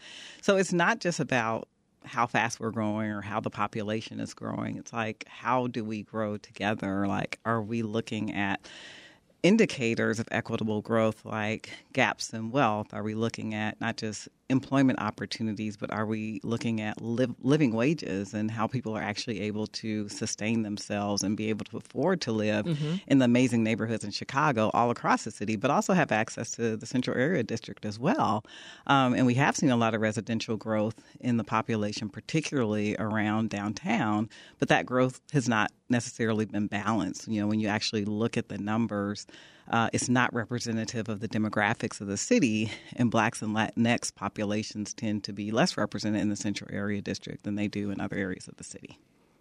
So 0.42 0.56
it's 0.56 0.72
not 0.72 1.00
just 1.00 1.20
about 1.20 1.68
how 2.04 2.26
fast 2.26 2.60
we're 2.60 2.70
growing 2.70 3.10
or 3.10 3.20
how 3.20 3.40
the 3.40 3.50
population 3.50 4.20
is 4.20 4.34
growing. 4.34 4.76
It's 4.76 4.92
like 4.92 5.24
how 5.28 5.66
do 5.66 5.84
we 5.84 6.02
grow 6.02 6.36
together? 6.36 7.06
Like, 7.06 7.38
are 7.44 7.62
we 7.62 7.82
looking 7.82 8.32
at 8.32 8.66
indicators 9.42 10.18
of 10.18 10.28
equitable 10.30 10.82
growth 10.82 11.24
like 11.24 11.70
gaps 11.92 12.30
in 12.30 12.50
wealth? 12.50 12.92
Are 12.92 13.02
we 13.02 13.14
looking 13.14 13.54
at 13.54 13.80
not 13.80 13.96
just 13.96 14.28
employment 14.50 15.00
opportunities, 15.00 15.76
but 15.76 15.90
are 15.92 16.04
we 16.04 16.40
looking 16.42 16.80
at 16.80 17.00
live, 17.00 17.34
living 17.40 17.72
wages 17.72 18.34
and 18.34 18.50
how 18.50 18.66
people 18.66 18.96
are 18.96 19.02
actually 19.02 19.40
able 19.40 19.66
to 19.68 20.08
sustain 20.08 20.62
themselves 20.62 21.22
and 21.22 21.36
be 21.36 21.48
able 21.48 21.64
to 21.64 21.76
afford 21.76 22.20
to 22.22 22.32
live 22.32 22.66
mm-hmm. 22.66 22.96
in 23.06 23.18
the 23.18 23.24
amazing 23.24 23.62
neighborhoods 23.62 24.04
in 24.04 24.10
Chicago 24.10 24.70
all 24.74 24.90
across 24.90 25.24
the 25.24 25.30
city, 25.30 25.56
but 25.56 25.70
also 25.70 25.92
have 25.92 26.12
access 26.12 26.50
to 26.52 26.76
the 26.76 26.86
Central 26.86 27.16
Area 27.16 27.42
District 27.42 27.84
as 27.84 27.98
well? 27.98 28.44
Um, 28.86 29.14
and 29.14 29.26
we 29.26 29.34
have 29.34 29.56
seen 29.56 29.70
a 29.70 29.76
lot 29.76 29.94
of 29.94 30.00
residential 30.00 30.56
growth 30.56 30.96
in 31.20 31.36
the 31.36 31.44
population, 31.44 32.08
particularly 32.08 32.96
around 32.98 33.50
downtown, 33.50 34.28
but 34.58 34.68
that 34.68 34.84
growth 34.84 35.20
has 35.32 35.48
not 35.48 35.70
necessarily 35.88 36.44
been 36.44 36.66
balanced. 36.66 37.28
You 37.28 37.40
know, 37.40 37.46
when 37.46 37.60
you 37.60 37.68
actually 37.68 38.04
look 38.04 38.36
at 38.36 38.48
the 38.48 38.58
numbers, 38.58 39.26
uh, 39.70 39.88
it's 39.92 40.08
not 40.08 40.34
representative 40.34 41.08
of 41.08 41.20
the 41.20 41.28
demographics 41.28 42.00
of 42.00 42.08
the 42.08 42.16
city, 42.16 42.70
and 42.96 43.10
blacks 43.10 43.40
and 43.40 43.54
Latinx 43.54 44.14
populations 44.14 44.92
tend 44.92 45.24
to 45.24 45.32
be 45.32 45.50
less 45.50 45.76
represented 45.76 46.20
in 46.20 46.28
the 46.28 46.36
central 46.36 46.68
area 46.72 47.00
district 47.00 47.44
than 47.44 47.54
they 47.54 47.68
do 47.68 47.90
in 47.90 48.00
other 48.00 48.16
areas 48.16 48.48
of 48.48 48.56
the 48.56 48.64
city. 48.64 48.98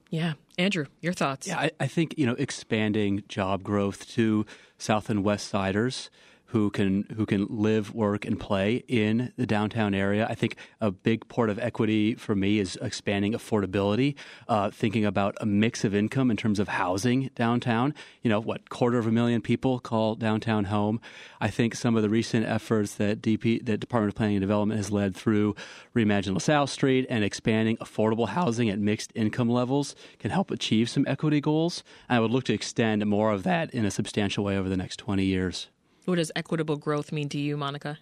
Yeah. 0.10 0.34
Andrew, 0.58 0.86
your 1.02 1.14
thoughts? 1.14 1.48
Yeah, 1.48 1.60
I, 1.60 1.72
I 1.80 1.88
think, 1.88 2.16
you 2.18 2.26
know, 2.26 2.34
expanding 2.34 3.24
job 3.28 3.64
growth 3.64 4.08
to 4.12 4.46
South 4.78 5.10
and 5.10 5.24
West 5.24 5.48
Siders 5.48 6.10
who 6.50 6.72
can 6.72 7.03
who 7.15 7.25
can 7.25 7.46
live, 7.50 7.94
work, 7.94 8.25
and 8.25 8.39
play 8.39 8.84
in 8.88 9.32
the 9.38 9.46
downtown 9.46 9.94
area. 9.94 10.25
I 10.27 10.34
think 10.34 10.56
a 10.82 10.89
big 10.91 11.27
part 11.27 11.50
of 11.50 11.60
equity 11.60 12.15
for 12.15 12.36
me 12.36 12.60
is 12.60 12.77
expanding 12.82 13.34
affordability, 13.34 14.15
uh, 14.48 14.72
thinking 14.72 15.06
about 15.06 15.36
a 15.39 15.46
mix 15.46 15.84
of 15.84 15.94
income 15.94 16.32
in 16.32 16.38
terms 16.38 16.60
of 16.60 16.68
housing 16.68 17.29
downtown. 17.36 17.94
You 18.24 18.29
know, 18.29 18.39
what 18.39 18.70
quarter 18.70 18.98
of 18.98 19.06
a 19.06 19.12
million 19.12 19.41
people 19.41 19.79
call 19.79 20.15
downtown 20.15 20.65
home. 20.65 21.00
I 21.39 21.50
think 21.50 21.75
some 21.75 21.96
of 21.96 22.01
the 22.01 22.10
recent 22.10 22.48
efforts 22.48 22.96
that 22.96 23.22
DP, 23.22 23.63
that 23.65 23.79
Department 23.79 24.12
of 24.13 24.15
Planning 24.15 24.38
and 24.38 24.41
Development 24.41 24.77
has 24.77 24.91
led 24.91 25.15
through 25.15 25.56
Reimagine 25.96 26.34
LaSalle 26.34 26.68
Street 26.68 27.06
and 27.10 27.24
expanding 27.24 27.77
affordable 27.77 28.29
housing 28.29 28.70
at 28.70 28.79
mixed 28.79 29.12
income 29.13 29.50
levels 29.50 29.96
can 30.18 30.32
help 30.32 30.50
achieve 30.50 30.89
some 30.89 31.06
equity 31.08 31.41
goals. 31.41 31.84
And 32.08 32.18
I 32.18 32.20
would 32.20 32.32
look 32.32 32.46
to 32.46 32.53
extend 32.53 33.06
more 33.06 33.32
of 33.32 33.44
that 33.44 33.72
in 33.72 33.86
a 33.86 33.91
substantial 33.91 34.44
way 34.44 34.58
over 34.58 34.68
the 34.68 34.77
next 34.77 34.98
20 34.98 35.24
years. 35.24 35.68
What 36.10 36.16
does 36.16 36.32
equitable 36.36 36.78
growth 36.78 37.12
mean 37.12 37.30
to 37.30 37.39
you, 37.39 37.56
Monica? 37.56 38.00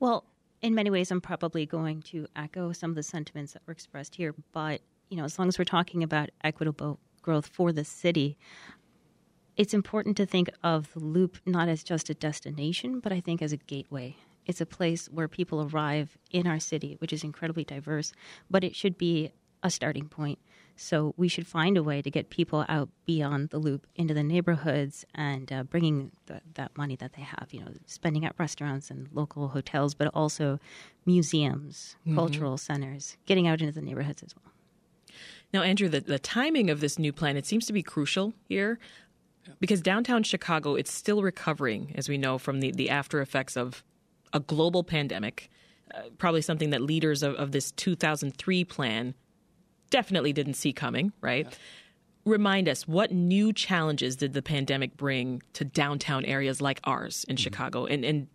Well, 0.00 0.24
in 0.62 0.74
many 0.74 0.90
ways, 0.90 1.12
I'm 1.12 1.20
probably 1.20 1.64
going 1.64 2.02
to 2.02 2.26
echo 2.34 2.72
some 2.72 2.90
of 2.90 2.96
the 2.96 3.04
sentiments 3.04 3.52
that 3.52 3.62
were 3.66 3.72
expressed 3.72 4.16
here. 4.16 4.34
But, 4.52 4.80
you 5.08 5.16
know, 5.16 5.22
as 5.22 5.38
long 5.38 5.46
as 5.46 5.60
we're 5.60 5.64
talking 5.64 6.02
about 6.02 6.30
equitable 6.42 6.98
growth 7.22 7.46
for 7.46 7.70
the 7.70 7.84
city, 7.84 8.36
it's 9.56 9.72
important 9.72 10.16
to 10.16 10.26
think 10.26 10.50
of 10.64 10.92
the 10.92 10.98
loop 10.98 11.38
not 11.46 11.68
as 11.68 11.84
just 11.84 12.10
a 12.10 12.14
destination, 12.14 12.98
but 12.98 13.12
I 13.12 13.20
think 13.20 13.42
as 13.42 13.52
a 13.52 13.58
gateway. 13.58 14.16
It's 14.46 14.60
a 14.60 14.66
place 14.66 15.06
where 15.06 15.28
people 15.28 15.68
arrive 15.72 16.18
in 16.32 16.48
our 16.48 16.58
city, 16.58 16.96
which 16.98 17.12
is 17.12 17.22
incredibly 17.22 17.62
diverse, 17.62 18.12
but 18.50 18.64
it 18.64 18.74
should 18.74 18.98
be 18.98 19.30
a 19.62 19.70
starting 19.70 20.08
point. 20.08 20.40
So 20.80 21.12
we 21.16 21.26
should 21.26 21.48
find 21.48 21.76
a 21.76 21.82
way 21.82 22.02
to 22.02 22.08
get 22.08 22.30
people 22.30 22.64
out 22.68 22.88
beyond 23.04 23.50
the 23.50 23.58
loop 23.58 23.88
into 23.96 24.14
the 24.14 24.22
neighborhoods 24.22 25.04
and 25.12 25.52
uh, 25.52 25.64
bringing 25.64 26.12
the, 26.26 26.40
that 26.54 26.76
money 26.78 26.94
that 26.94 27.14
they 27.14 27.22
have, 27.22 27.48
you 27.50 27.58
know, 27.58 27.72
spending 27.86 28.24
at 28.24 28.36
restaurants 28.38 28.88
and 28.88 29.08
local 29.12 29.48
hotels, 29.48 29.94
but 29.94 30.08
also 30.14 30.60
museums, 31.04 31.96
mm-hmm. 32.02 32.14
cultural 32.14 32.56
centers, 32.56 33.16
getting 33.26 33.48
out 33.48 33.60
into 33.60 33.72
the 33.72 33.82
neighborhoods 33.82 34.22
as 34.22 34.36
well. 34.36 34.52
Now, 35.52 35.62
Andrew, 35.62 35.88
the, 35.88 35.98
the 35.98 36.20
timing 36.20 36.70
of 36.70 36.78
this 36.78 36.96
new 36.96 37.12
plan, 37.12 37.36
it 37.36 37.44
seems 37.44 37.66
to 37.66 37.72
be 37.72 37.82
crucial 37.82 38.32
here 38.48 38.78
because 39.58 39.80
downtown 39.80 40.22
Chicago, 40.22 40.76
it's 40.76 40.92
still 40.92 41.22
recovering, 41.22 41.92
as 41.96 42.08
we 42.08 42.18
know, 42.18 42.38
from 42.38 42.60
the, 42.60 42.70
the 42.70 42.88
after 42.88 43.20
effects 43.20 43.56
of 43.56 43.82
a 44.32 44.38
global 44.38 44.84
pandemic. 44.84 45.50
Uh, 45.92 46.02
probably 46.18 46.42
something 46.42 46.70
that 46.70 46.82
leaders 46.82 47.24
of, 47.24 47.34
of 47.34 47.50
this 47.50 47.72
2003 47.72 48.62
plan 48.64 49.14
definitely 49.90 50.32
didn't 50.32 50.54
see 50.54 50.72
coming, 50.72 51.12
right? 51.20 51.46
Yeah. 51.46 51.56
Remind 52.24 52.68
us 52.68 52.86
what 52.86 53.10
new 53.10 53.52
challenges 53.52 54.16
did 54.16 54.34
the 54.34 54.42
pandemic 54.42 54.96
bring 54.96 55.42
to 55.54 55.64
downtown 55.64 56.24
areas 56.24 56.60
like 56.60 56.80
ours 56.84 57.24
in 57.28 57.36
mm-hmm. 57.36 57.42
Chicago, 57.42 57.86
and 57.86 58.04
and 58.04 58.28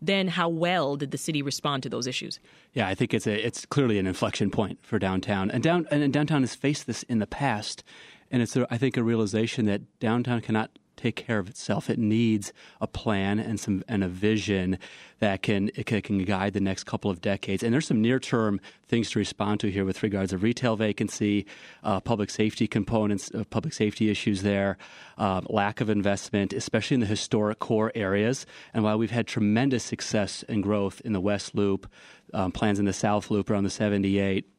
then 0.00 0.28
how 0.28 0.48
well 0.48 0.96
did 0.96 1.10
the 1.10 1.18
city 1.18 1.42
respond 1.42 1.82
to 1.82 1.88
those 1.88 2.06
issues? 2.06 2.38
Yeah, 2.72 2.88
I 2.88 2.94
think 2.94 3.14
it's 3.14 3.26
a 3.26 3.46
it's 3.46 3.66
clearly 3.66 3.98
an 3.98 4.06
inflection 4.06 4.50
point 4.50 4.78
for 4.82 4.98
downtown, 4.98 5.50
and 5.50 5.62
down 5.62 5.86
and 5.90 6.12
downtown 6.12 6.42
has 6.42 6.54
faced 6.54 6.86
this 6.86 7.02
in 7.04 7.18
the 7.18 7.26
past, 7.26 7.84
and 8.30 8.42
it's 8.42 8.56
a, 8.56 8.66
I 8.70 8.78
think 8.78 8.96
a 8.96 9.02
realization 9.02 9.66
that 9.66 9.82
downtown 9.98 10.40
cannot 10.40 10.70
take 10.96 11.16
care 11.16 11.38
of 11.38 11.48
itself. 11.48 11.90
It 11.90 11.98
needs 11.98 12.52
a 12.80 12.86
plan 12.86 13.38
and 13.38 13.58
some 13.58 13.84
and 13.88 14.04
a 14.04 14.08
vision 14.08 14.78
that 15.20 15.42
can 15.42 15.68
can, 15.68 16.02
can 16.02 16.24
guide 16.24 16.52
the 16.52 16.60
next 16.60 16.84
couple 16.84 17.10
of 17.10 17.20
decades. 17.20 17.62
And 17.62 17.72
there's 17.72 17.86
some 17.86 18.00
near 18.00 18.18
term 18.18 18.60
things 18.86 19.10
to 19.10 19.18
respond 19.18 19.60
to 19.60 19.70
here 19.70 19.84
with 19.84 20.02
regards 20.02 20.30
to 20.30 20.38
retail 20.38 20.76
vacancy, 20.76 21.46
uh, 21.82 22.00
public 22.00 22.30
safety 22.30 22.66
components, 22.66 23.30
uh, 23.34 23.44
public 23.44 23.74
safety 23.74 24.10
issues 24.10 24.42
there, 24.42 24.76
uh, 25.18 25.40
lack 25.48 25.80
of 25.80 25.90
investment, 25.90 26.52
especially 26.52 26.94
in 26.94 27.00
the 27.00 27.06
historic 27.06 27.58
core 27.58 27.92
areas. 27.94 28.46
And 28.72 28.84
while 28.84 28.98
we've 28.98 29.10
had 29.10 29.26
tremendous 29.26 29.84
success 29.84 30.44
and 30.48 30.62
growth 30.62 31.00
in 31.04 31.12
the 31.12 31.20
West 31.20 31.54
Loop, 31.54 31.90
um, 32.32 32.52
plans 32.52 32.78
in 32.78 32.84
the 32.84 32.92
South 32.92 33.30
Loop 33.30 33.50
around 33.50 33.64
the 33.64 33.70
78 33.70 34.53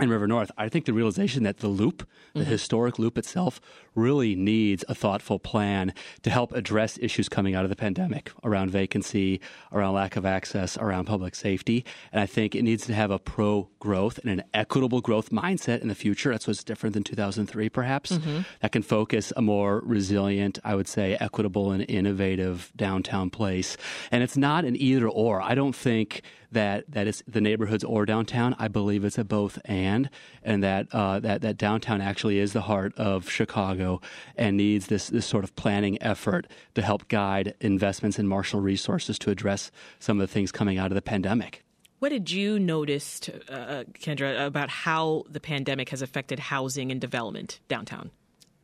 and 0.00 0.10
River 0.10 0.26
North, 0.26 0.50
I 0.56 0.68
think 0.68 0.84
the 0.84 0.92
realization 0.92 1.42
that 1.44 1.58
the 1.58 1.68
loop, 1.68 2.06
the 2.34 2.40
mm-hmm. 2.40 2.50
historic 2.50 2.98
loop 2.98 3.18
itself, 3.18 3.60
really 3.94 4.34
needs 4.34 4.84
a 4.88 4.94
thoughtful 4.94 5.38
plan 5.38 5.92
to 6.22 6.30
help 6.30 6.52
address 6.52 6.98
issues 7.00 7.28
coming 7.28 7.54
out 7.54 7.64
of 7.64 7.70
the 7.70 7.76
pandemic 7.76 8.30
around 8.44 8.70
vacancy, 8.70 9.40
around 9.72 9.94
lack 9.94 10.16
of 10.16 10.24
access, 10.24 10.76
around 10.78 11.06
public 11.06 11.34
safety. 11.34 11.84
And 12.12 12.20
I 12.20 12.26
think 12.26 12.54
it 12.54 12.62
needs 12.62 12.86
to 12.86 12.94
have 12.94 13.10
a 13.10 13.18
pro 13.18 13.68
growth 13.80 14.18
and 14.18 14.30
an 14.30 14.44
equitable 14.54 15.00
growth 15.00 15.30
mindset 15.30 15.80
in 15.80 15.88
the 15.88 15.94
future. 15.94 16.30
That's 16.30 16.46
what's 16.46 16.64
different 16.64 16.94
than 16.94 17.04
2003, 17.04 17.68
perhaps, 17.68 18.12
mm-hmm. 18.12 18.40
that 18.60 18.72
can 18.72 18.82
focus 18.82 19.32
a 19.36 19.42
more 19.42 19.82
resilient, 19.84 20.58
I 20.64 20.74
would 20.74 20.88
say, 20.88 21.16
equitable 21.20 21.72
and 21.72 21.84
innovative 21.88 22.72
downtown 22.76 23.30
place. 23.30 23.76
And 24.10 24.22
it's 24.22 24.36
not 24.36 24.64
an 24.64 24.76
either 24.80 25.08
or. 25.08 25.40
I 25.40 25.54
don't 25.54 25.74
think 25.74 26.22
that 26.52 26.84
that 26.90 27.06
it's 27.06 27.22
the 27.26 27.40
neighborhoods 27.40 27.84
or 27.84 28.06
downtown. 28.06 28.54
I 28.58 28.68
believe 28.68 29.04
it's 29.04 29.18
a 29.18 29.24
both 29.24 29.58
and, 29.64 30.10
and 30.42 30.62
that 30.62 30.86
uh, 30.92 31.20
that 31.20 31.42
that 31.42 31.56
downtown 31.56 32.00
actually 32.00 32.38
is 32.38 32.52
the 32.52 32.62
heart 32.62 32.92
of 32.96 33.30
Chicago 33.30 34.00
and 34.36 34.56
needs 34.56 34.86
this 34.86 35.08
this 35.08 35.26
sort 35.26 35.44
of 35.44 35.54
planning 35.56 36.00
effort 36.02 36.46
to 36.74 36.82
help 36.82 37.08
guide 37.08 37.54
investments 37.60 38.18
in 38.18 38.26
marshal 38.26 38.60
resources 38.60 39.18
to 39.20 39.30
address 39.30 39.70
some 39.98 40.20
of 40.20 40.26
the 40.26 40.32
things 40.32 40.52
coming 40.52 40.78
out 40.78 40.90
of 40.90 40.94
the 40.94 41.02
pandemic. 41.02 41.64
What 41.98 42.10
did 42.10 42.30
you 42.30 42.60
notice, 42.60 43.28
uh, 43.48 43.82
Kendra, 43.92 44.46
about 44.46 44.68
how 44.68 45.24
the 45.28 45.40
pandemic 45.40 45.88
has 45.88 46.00
affected 46.00 46.38
housing 46.38 46.92
and 46.92 47.00
development 47.00 47.58
downtown? 47.66 48.12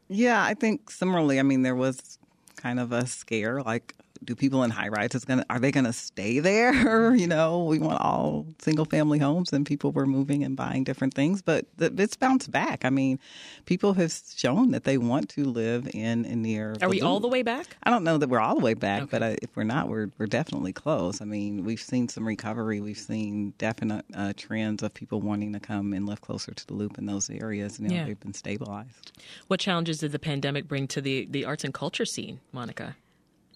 Yeah, 0.09 0.45
I 0.45 0.55
think 0.55 0.89
similarly. 0.89 1.41
I 1.41 1.43
mean, 1.43 1.63
there 1.63 1.75
was 1.75 2.19
kind 2.57 2.79
of 2.79 2.93
a 2.93 3.07
scare, 3.07 3.61
like 3.63 3.95
do 4.25 4.35
people 4.35 4.63
in 4.63 4.71
high 4.71 4.89
rises 4.89 5.25
going 5.25 5.43
are 5.51 5.59
they 5.59 5.71
going 5.71 5.85
to 5.85 5.93
stay 5.93 6.39
there? 6.39 7.15
you 7.15 7.27
know, 7.27 7.65
we 7.65 7.79
want 7.79 8.01
all 8.01 8.47
single 8.59 8.85
family 8.85 9.19
homes, 9.19 9.53
and 9.53 9.67
people 9.67 9.93
were 9.93 10.07
moving 10.07 10.45
and 10.45 10.57
buying 10.57 10.85
different 10.85 11.15
things, 11.15 11.43
but 11.43 11.67
it's 11.79 12.17
bounced 12.17 12.51
back. 12.51 12.85
I 12.85 12.91
mean, 12.91 13.19
people 13.67 13.95
have 13.95 14.13
shown 14.35 14.71
that 14.73 14.85
they 14.85 14.99
want 14.99 15.29
to 15.31 15.45
live 15.45 15.89
in 15.93 16.25
and 16.25 16.43
near. 16.43 16.75
Are 16.83 16.89
we 16.89 17.01
all 17.01 17.21
the 17.21 17.29
way 17.29 17.43
back? 17.43 17.77
I 17.83 17.91
don't 17.91 18.05
know 18.05 18.19
that 18.19 18.29
we're 18.29 18.41
all 18.41 18.55
the 18.55 18.65
way 18.65 18.75
back, 18.75 19.03
okay. 19.03 19.09
but 19.11 19.23
uh, 19.23 19.37
if 19.43 19.55
we're 19.57 19.65
not, 19.65 19.89
we're 19.89 20.09
we're 20.19 20.27
definitely 20.27 20.73
close. 20.73 21.21
I 21.21 21.25
mean, 21.25 21.65
we've 21.65 21.81
seen 21.81 22.09
some 22.09 22.27
recovery. 22.27 22.81
We've 22.81 22.99
seen 22.99 23.55
definite 23.59 24.05
uh, 24.15 24.33
trends 24.37 24.83
of 24.83 24.95
people 24.95 25.21
wanting 25.21 25.53
to 25.53 25.61
come 25.61 25.93
and 25.93 26.07
live 26.07 26.21
closer 26.21 26.53
to 26.53 26.67
the 26.67 26.75
loop 26.75 26.99
in 26.99 27.07
those 27.07 27.31
areas. 27.31 27.79
And 27.79 27.91
you 27.91 27.97
know, 27.97 28.03
yeah. 28.03 28.07
they've 28.09 28.21
been 28.21 28.35
stabilized. 28.35 29.13
What 29.49 29.61
challenges 29.61 29.99
did 29.99 30.13
the 30.13 30.19
pandemic 30.19 30.69
bring 30.69 30.87
to 30.89 31.01
the 31.01 31.27
the 31.31 31.45
arts 31.45 31.65
and 31.65 31.75
culture 31.75 32.05
scene, 32.05 32.41
Monica? 32.53 32.97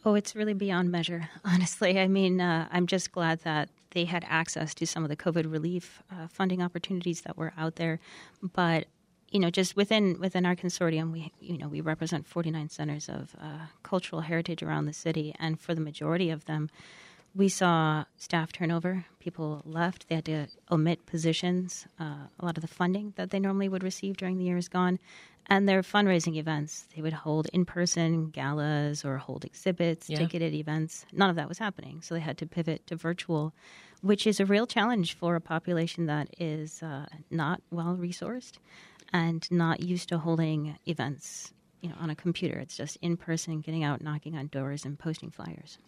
Oh, 0.05 0.15
it's 0.15 0.37
really 0.37 0.55
beyond 0.55 0.91
measure, 0.91 1.29
honestly. 1.45 1.99
I 1.99 2.09
mean, 2.09 2.41
uh, 2.41 2.69
I'm 2.71 2.87
just 2.87 3.13
glad 3.13 3.41
that 3.41 3.69
they 3.91 4.05
had 4.05 4.25
access 4.29 4.75
to 4.75 4.87
some 4.87 5.03
of 5.03 5.09
the 5.09 5.17
COVID 5.17 5.51
relief 5.51 6.03
uh, 6.13 6.29
funding 6.29 6.63
opportunities 6.63 7.23
that 7.23 7.37
were 7.37 7.53
out 7.57 7.77
there. 7.77 8.01
But 8.43 8.87
you 9.31 9.41
know, 9.41 9.51
just 9.51 9.77
within 9.77 10.19
within 10.21 10.47
our 10.47 10.57
consortium, 10.57 11.13
we 11.13 11.33
you 11.41 11.59
know 11.59 11.69
we 11.69 11.81
represent 11.81 12.27
49 12.27 12.69
centers 12.71 13.09
of 13.09 13.35
uh, 13.41 13.67
cultural 13.83 14.23
heritage 14.23 14.63
around 14.63 14.87
the 14.87 14.93
city, 14.93 15.35
and 15.39 15.61
for 15.61 15.75
the 15.75 15.81
majority 15.81 16.31
of 16.31 16.47
them, 16.47 16.71
we 17.35 17.49
saw 17.49 18.05
staff 18.17 18.53
turnover. 18.53 19.05
People 19.21 19.63
left. 19.65 20.09
They 20.09 20.15
had 20.15 20.25
to 20.27 20.47
omit 20.71 21.05
positions. 21.07 21.87
Uh, 22.01 22.29
a 22.39 22.45
lot 22.45 22.57
of 22.57 22.63
the 22.63 22.69
funding 22.69 23.13
that 23.17 23.31
they 23.31 23.39
normally 23.39 23.69
would 23.69 23.83
receive 23.83 24.17
during 24.17 24.39
the 24.39 24.45
year 24.45 24.57
is 24.57 24.69
gone, 24.69 24.99
and 25.49 25.69
their 25.69 25.83
fundraising 25.83 26.37
events. 26.37 26.87
They 26.95 27.03
would 27.03 27.13
hold 27.13 27.49
in 27.53 27.65
person 27.65 28.31
galas 28.31 29.05
or 29.05 29.17
hold 29.19 29.45
exhibits, 29.45 30.09
yeah. 30.09 30.19
ticketed 30.19 30.55
events. 30.55 31.07
None 31.13 31.31
of 31.31 31.37
that 31.37 31.49
was 31.49 31.59
happening. 31.59 32.03
So 32.03 32.15
they 32.15 32.21
had 32.21 32.39
to 32.39 32.47
pivot 32.47 32.87
to 32.89 32.97
virtual, 32.97 33.55
which 34.03 34.27
is 34.27 34.41
a 34.41 34.47
real 34.47 34.67
challenge 34.67 35.17
for 35.17 35.37
a 35.37 35.41
population 35.41 36.07
that 36.07 36.29
is 36.39 36.83
uh, 36.83 37.07
not 37.31 37.63
well 37.71 37.97
resourced 37.97 38.59
and 39.13 39.51
not 39.51 39.81
used 39.81 40.11
to 40.11 40.19
holding 40.19 40.79
events 40.87 41.53
you 41.81 41.89
know, 41.89 41.95
on 42.01 42.11
a 42.11 42.15
computer. 42.15 42.59
It's 42.59 42.77
just 42.77 42.97
in 43.03 43.17
person, 43.17 43.61
getting 43.61 43.85
out, 43.85 44.03
knocking 44.03 44.37
on 44.37 44.49
doors, 44.49 44.85
and 44.85 44.99
posting 44.99 45.31
flyers. 45.31 45.79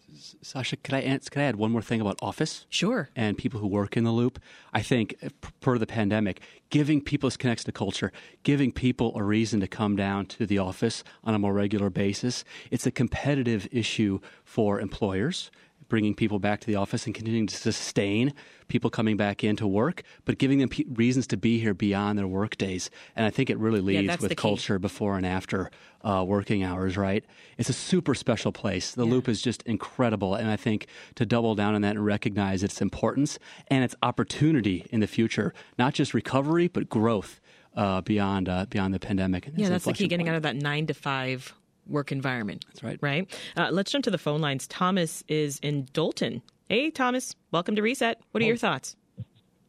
Sasha, 0.41 0.77
could 0.77 0.93
I 0.93 1.01
add, 1.01 1.29
could 1.29 1.41
I 1.41 1.45
add 1.45 1.55
one 1.55 1.71
more 1.71 1.81
thing 1.81 2.01
about 2.01 2.17
office? 2.21 2.65
Sure. 2.69 3.09
And 3.15 3.37
people 3.37 3.59
who 3.59 3.67
work 3.67 3.97
in 3.97 4.03
the 4.03 4.11
loop. 4.11 4.39
I 4.73 4.81
think, 4.81 5.15
uh, 5.23 5.29
per 5.59 5.77
the 5.77 5.87
pandemic, 5.87 6.41
giving 6.69 7.01
people 7.01 7.27
this 7.27 7.37
connects 7.37 7.63
to 7.65 7.71
culture, 7.71 8.11
giving 8.43 8.71
people 8.71 9.11
a 9.15 9.23
reason 9.23 9.59
to 9.59 9.67
come 9.67 9.95
down 9.95 10.25
to 10.27 10.45
the 10.45 10.57
office 10.57 11.03
on 11.23 11.33
a 11.33 11.39
more 11.39 11.53
regular 11.53 11.89
basis. 11.89 12.43
It's 12.69 12.85
a 12.85 12.91
competitive 12.91 13.67
issue 13.71 14.19
for 14.43 14.79
employers 14.79 15.51
bringing 15.91 16.15
people 16.15 16.39
back 16.39 16.61
to 16.61 16.67
the 16.67 16.75
office 16.75 17.05
and 17.05 17.13
continuing 17.13 17.45
to 17.45 17.55
sustain 17.55 18.33
people 18.69 18.89
coming 18.89 19.17
back 19.17 19.43
into 19.43 19.67
work, 19.67 20.03
but 20.23 20.37
giving 20.37 20.59
them 20.59 20.69
p- 20.69 20.85
reasons 20.93 21.27
to 21.27 21.35
be 21.35 21.59
here 21.59 21.73
beyond 21.73 22.17
their 22.17 22.27
work 22.27 22.55
days. 22.55 22.89
And 23.13 23.25
I 23.25 23.29
think 23.29 23.49
it 23.49 23.57
really 23.57 23.81
leads 23.81 24.07
yeah, 24.07 24.15
with 24.21 24.37
culture 24.37 24.79
before 24.79 25.17
and 25.17 25.25
after 25.25 25.69
uh, 26.01 26.23
working 26.25 26.63
hours, 26.63 26.95
right? 26.95 27.25
It's 27.57 27.67
a 27.67 27.73
super 27.73 28.15
special 28.15 28.53
place. 28.53 28.93
The 28.93 29.05
yeah. 29.05 29.11
Loop 29.11 29.27
is 29.27 29.41
just 29.41 29.63
incredible. 29.63 30.33
And 30.33 30.49
I 30.49 30.55
think 30.55 30.87
to 31.15 31.25
double 31.25 31.55
down 31.55 31.75
on 31.75 31.81
that 31.81 31.97
and 31.97 32.05
recognize 32.05 32.63
its 32.63 32.81
importance 32.81 33.37
and 33.67 33.83
its 33.83 33.93
opportunity 34.01 34.87
in 34.91 35.01
the 35.01 35.07
future, 35.07 35.53
not 35.77 35.93
just 35.93 36.13
recovery, 36.13 36.69
but 36.69 36.87
growth. 36.87 37.41
Uh, 37.73 38.01
beyond 38.01 38.49
uh, 38.49 38.65
beyond 38.69 38.93
the 38.93 38.99
pandemic. 38.99 39.49
yeah, 39.55 39.69
that's 39.69 39.85
the 39.85 39.93
key. 39.93 40.09
Getting 40.09 40.27
out 40.27 40.35
of 40.35 40.43
that 40.43 40.57
nine 40.57 40.87
to 40.87 40.93
five 40.93 41.53
work 41.91 42.11
environment. 42.11 42.65
That's 42.67 42.83
right. 42.83 42.99
Right. 43.01 43.41
Uh, 43.57 43.69
let's 43.71 43.91
jump 43.91 44.03
to 44.05 44.11
the 44.11 44.17
phone 44.17 44.41
lines. 44.41 44.67
Thomas 44.67 45.23
is 45.27 45.59
in 45.61 45.87
Dolton. 45.93 46.41
Hey, 46.69 46.89
Thomas. 46.89 47.35
Welcome 47.51 47.75
to 47.75 47.81
Reset. 47.81 48.19
What 48.31 48.41
are 48.41 48.45
your 48.45 48.57
thoughts? 48.57 48.95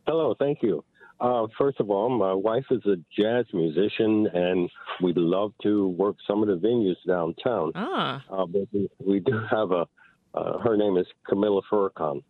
Hello. 0.06 0.34
Thank 0.38 0.62
you. 0.62 0.84
Uh, 1.20 1.46
first 1.56 1.78
of 1.78 1.88
all, 1.88 2.08
my 2.08 2.34
wife 2.34 2.64
is 2.70 2.84
a 2.84 2.96
jazz 3.16 3.46
musician, 3.52 4.26
and 4.34 4.68
we 5.00 5.12
would 5.12 5.18
love 5.18 5.52
to 5.62 5.86
work 5.88 6.16
some 6.26 6.42
of 6.42 6.48
the 6.48 6.56
venues 6.66 6.96
downtown. 7.06 7.70
Ah. 7.76 8.24
Uh, 8.28 8.44
but 8.44 8.62
we, 8.72 8.90
we, 8.98 9.20
do 9.20 9.38
have 9.48 9.70
a. 9.70 9.86
Uh, 10.34 10.58
her 10.58 10.76
name 10.76 10.96
is 10.96 11.06
Camilla 11.28 11.60
Furcon. 11.70 12.22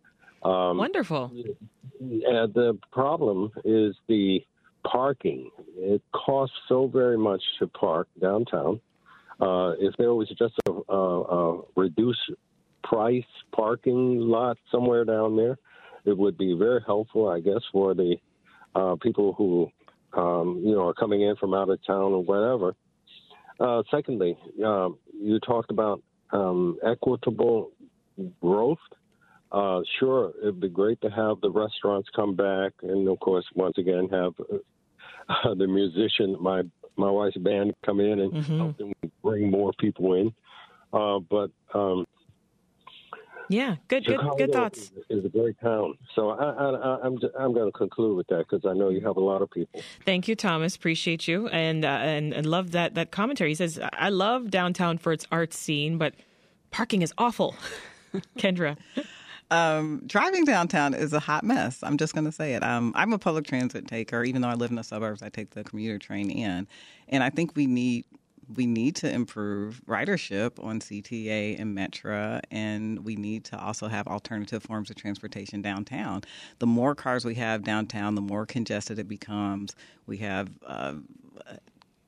Um, 0.43 0.77
Wonderful. 0.77 1.31
And 1.99 2.53
the 2.53 2.77
problem 2.91 3.51
is 3.65 3.95
the 4.07 4.41
parking. 4.85 5.49
It 5.77 6.03
costs 6.13 6.55
so 6.67 6.87
very 6.87 7.17
much 7.17 7.41
to 7.59 7.67
park 7.67 8.07
downtown. 8.21 8.79
Uh, 9.43 9.73
if 9.79 9.93
there 9.97 10.13
was 10.13 10.29
just 10.37 10.53
a, 10.67 10.71
a, 10.71 11.21
a 11.21 11.61
reduced 11.75 12.31
price 12.83 13.23
parking 13.53 14.19
lot 14.19 14.57
somewhere 14.71 15.03
down 15.03 15.35
there, 15.35 15.57
it 16.05 16.17
would 16.17 16.37
be 16.37 16.53
very 16.53 16.81
helpful, 16.85 17.27
I 17.27 17.41
guess, 17.41 17.61
for 17.71 17.93
the 17.93 18.15
uh, 18.73 18.95
people 19.01 19.33
who 19.33 19.69
um, 20.13 20.61
you 20.63 20.73
know 20.73 20.87
are 20.87 20.93
coming 20.93 21.21
in 21.21 21.35
from 21.35 21.53
out 21.53 21.69
of 21.69 21.79
town 21.85 22.13
or 22.13 22.23
whatever. 22.23 22.75
Uh, 23.59 23.83
secondly, 23.91 24.37
uh, 24.65 24.89
you 25.13 25.39
talked 25.39 25.71
about 25.71 26.01
um, 26.31 26.77
equitable 26.85 27.71
growth. 28.41 28.79
Uh, 29.51 29.81
sure, 29.99 30.33
it'd 30.41 30.59
be 30.59 30.69
great 30.69 30.99
to 31.01 31.09
have 31.09 31.39
the 31.41 31.49
restaurants 31.49 32.07
come 32.15 32.35
back, 32.35 32.71
and 32.81 33.07
of 33.09 33.19
course, 33.19 33.45
once 33.55 33.77
again, 33.77 34.07
have 34.09 34.33
uh, 34.39 35.53
the 35.57 35.67
musician, 35.67 36.37
my 36.39 36.63
my 36.97 37.09
wife's 37.09 37.37
band, 37.37 37.73
come 37.85 37.99
in 37.99 38.19
and 38.19 38.31
mm-hmm. 38.31 38.57
help 38.57 38.77
them 38.77 38.93
bring 39.21 39.49
more 39.49 39.71
people 39.79 40.13
in. 40.13 40.33
Uh, 40.91 41.19
but 41.19 41.49
um, 41.73 42.05
yeah, 43.49 43.75
good, 43.87 44.05
good, 44.05 44.19
good 44.37 44.51
thoughts. 44.51 44.91
Is 45.09 45.25
a 45.25 45.29
great 45.29 45.59
town, 45.59 45.95
so 46.15 46.29
I, 46.29 46.43
I, 46.43 47.05
I'm 47.05 47.19
I'm 47.39 47.53
going 47.53 47.71
to 47.71 47.77
conclude 47.77 48.17
with 48.17 48.27
that 48.27 48.45
because 48.49 48.65
I 48.65 48.73
know 48.73 48.89
you 48.89 49.01
have 49.01 49.17
a 49.17 49.21
lot 49.21 49.41
of 49.41 49.51
people. 49.51 49.81
Thank 50.05 50.27
you, 50.27 50.35
Thomas. 50.35 50.75
Appreciate 50.75 51.27
you, 51.27 51.47
and 51.49 51.83
uh, 51.83 51.87
and 51.87 52.33
and 52.33 52.45
love 52.45 52.71
that 52.71 52.95
that 52.95 53.11
commentary. 53.11 53.51
He 53.51 53.55
says, 53.55 53.79
"I 53.93 54.09
love 54.09 54.49
downtown 54.49 54.97
for 54.97 55.11
its 55.11 55.25
art 55.31 55.53
scene, 55.53 55.97
but 55.97 56.13
parking 56.71 57.01
is 57.01 57.13
awful." 57.17 57.55
Kendra. 58.37 58.77
Um, 59.51 60.01
driving 60.05 60.45
downtown 60.45 60.93
is 60.93 61.13
a 61.13 61.19
hot 61.19 61.43
mess. 61.43 61.79
I'm 61.83 61.97
just 61.97 62.13
going 62.13 62.25
to 62.25 62.31
say 62.31 62.53
it. 62.53 62.63
Um, 62.63 62.91
I'm 62.95 63.13
a 63.13 63.19
public 63.19 63.45
transit 63.45 63.87
taker. 63.87 64.23
Even 64.23 64.41
though 64.41 64.47
I 64.47 64.55
live 64.55 64.69
in 64.69 64.77
the 64.77 64.83
suburbs, 64.83 65.21
I 65.21 65.29
take 65.29 65.51
the 65.51 65.63
commuter 65.63 65.99
train 65.99 66.29
in, 66.29 66.67
and 67.09 67.23
I 67.23 67.29
think 67.29 67.55
we 67.55 67.67
need 67.67 68.05
we 68.55 68.65
need 68.65 68.95
to 68.97 69.09
improve 69.09 69.81
ridership 69.87 70.63
on 70.63 70.79
CTA 70.79 71.59
and 71.59 71.77
Metra, 71.77 72.41
and 72.51 73.03
we 73.05 73.15
need 73.15 73.45
to 73.45 73.59
also 73.59 73.87
have 73.87 74.07
alternative 74.07 74.63
forms 74.63 74.89
of 74.89 74.95
transportation 74.95 75.61
downtown. 75.61 76.21
The 76.59 76.67
more 76.67 76.95
cars 76.95 77.25
we 77.25 77.35
have 77.35 77.63
downtown, 77.63 78.15
the 78.15 78.21
more 78.21 78.45
congested 78.45 78.99
it 78.99 79.07
becomes. 79.07 79.75
We 80.05 80.17
have 80.17 80.49
uh, 80.65 80.95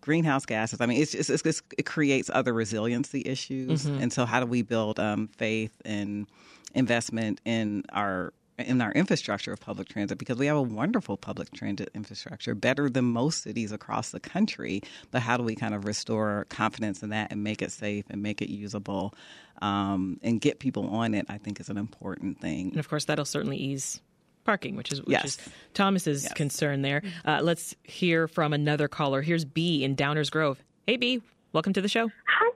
greenhouse 0.02 0.46
gases. 0.46 0.82
I 0.82 0.86
mean, 0.86 1.02
it's, 1.02 1.14
it's, 1.14 1.30
it's, 1.30 1.62
it 1.78 1.86
creates 1.86 2.30
other 2.34 2.54
resiliency 2.54 3.24
issues. 3.26 3.86
Mm-hmm. 3.86 4.04
And 4.04 4.14
so, 4.14 4.26
how 4.26 4.40
do 4.40 4.46
we 4.46 4.62
build 4.62 5.00
um, 5.00 5.28
faith 5.28 5.74
and 5.84 6.28
investment 6.74 7.42
in 7.46 7.84
our 7.92 8.34
in 8.58 8.82
our 8.82 8.92
infrastructure 8.94 9.52
of 9.52 9.60
public 9.60 9.90
transit 9.90 10.18
because 10.18 10.38
we 10.38 10.46
have 10.46 10.56
a 10.56 10.62
wonderful 10.62 11.18
public 11.18 11.52
transit 11.52 11.90
infrastructure, 11.94 12.56
better 12.56 12.90
than 12.90 13.06
most 13.06 13.42
cities 13.42 13.72
across 13.72 14.12
the 14.12 14.20
country. 14.20 14.82
But 15.12 15.22
how 15.22 15.38
do 15.38 15.44
we 15.44 15.56
kind 15.56 15.74
of 15.74 15.86
restore 15.86 16.46
confidence 16.50 17.04
in 17.04 17.10
that 17.10 17.32
and 17.32 17.44
make 17.44 17.62
it 17.62 17.72
safe 17.72 18.06
and 18.10 18.24
make 18.24 18.42
it 18.42 18.50
usable 18.50 19.14
um, 19.62 20.20
and 20.24 20.40
get 20.40 20.60
people 20.60 20.88
on 20.88 21.14
it? 21.14 21.26
I 21.30 21.38
think 21.38 21.60
is 21.60 21.70
an 21.70 21.78
important 21.78 22.40
thing. 22.40 22.70
And 22.70 22.80
of 22.80 22.88
course, 22.88 23.06
that'll 23.06 23.26
certainly 23.26 23.58
ease 23.58 24.02
parking, 24.46 24.76
which 24.76 24.92
is 24.92 25.02
which 25.02 25.12
yes. 25.12 25.26
is 25.26 25.50
Thomas's 25.74 26.24
yes. 26.24 26.34
concern 26.34 26.82
there. 26.82 27.02
Uh, 27.26 27.40
let's 27.42 27.76
hear 27.84 28.28
from 28.28 28.54
another 28.54 28.88
caller. 28.88 29.22
Here's 29.22 29.44
B 29.44 29.84
in 29.84 29.96
Downers 29.96 30.32
Grove. 30.32 30.64
Hey, 30.88 30.98
B, 30.98 31.22
welcome 31.52 31.74
to 31.74 31.82
the 31.82 31.90
show. 31.90 32.10
Hi. 32.28 32.52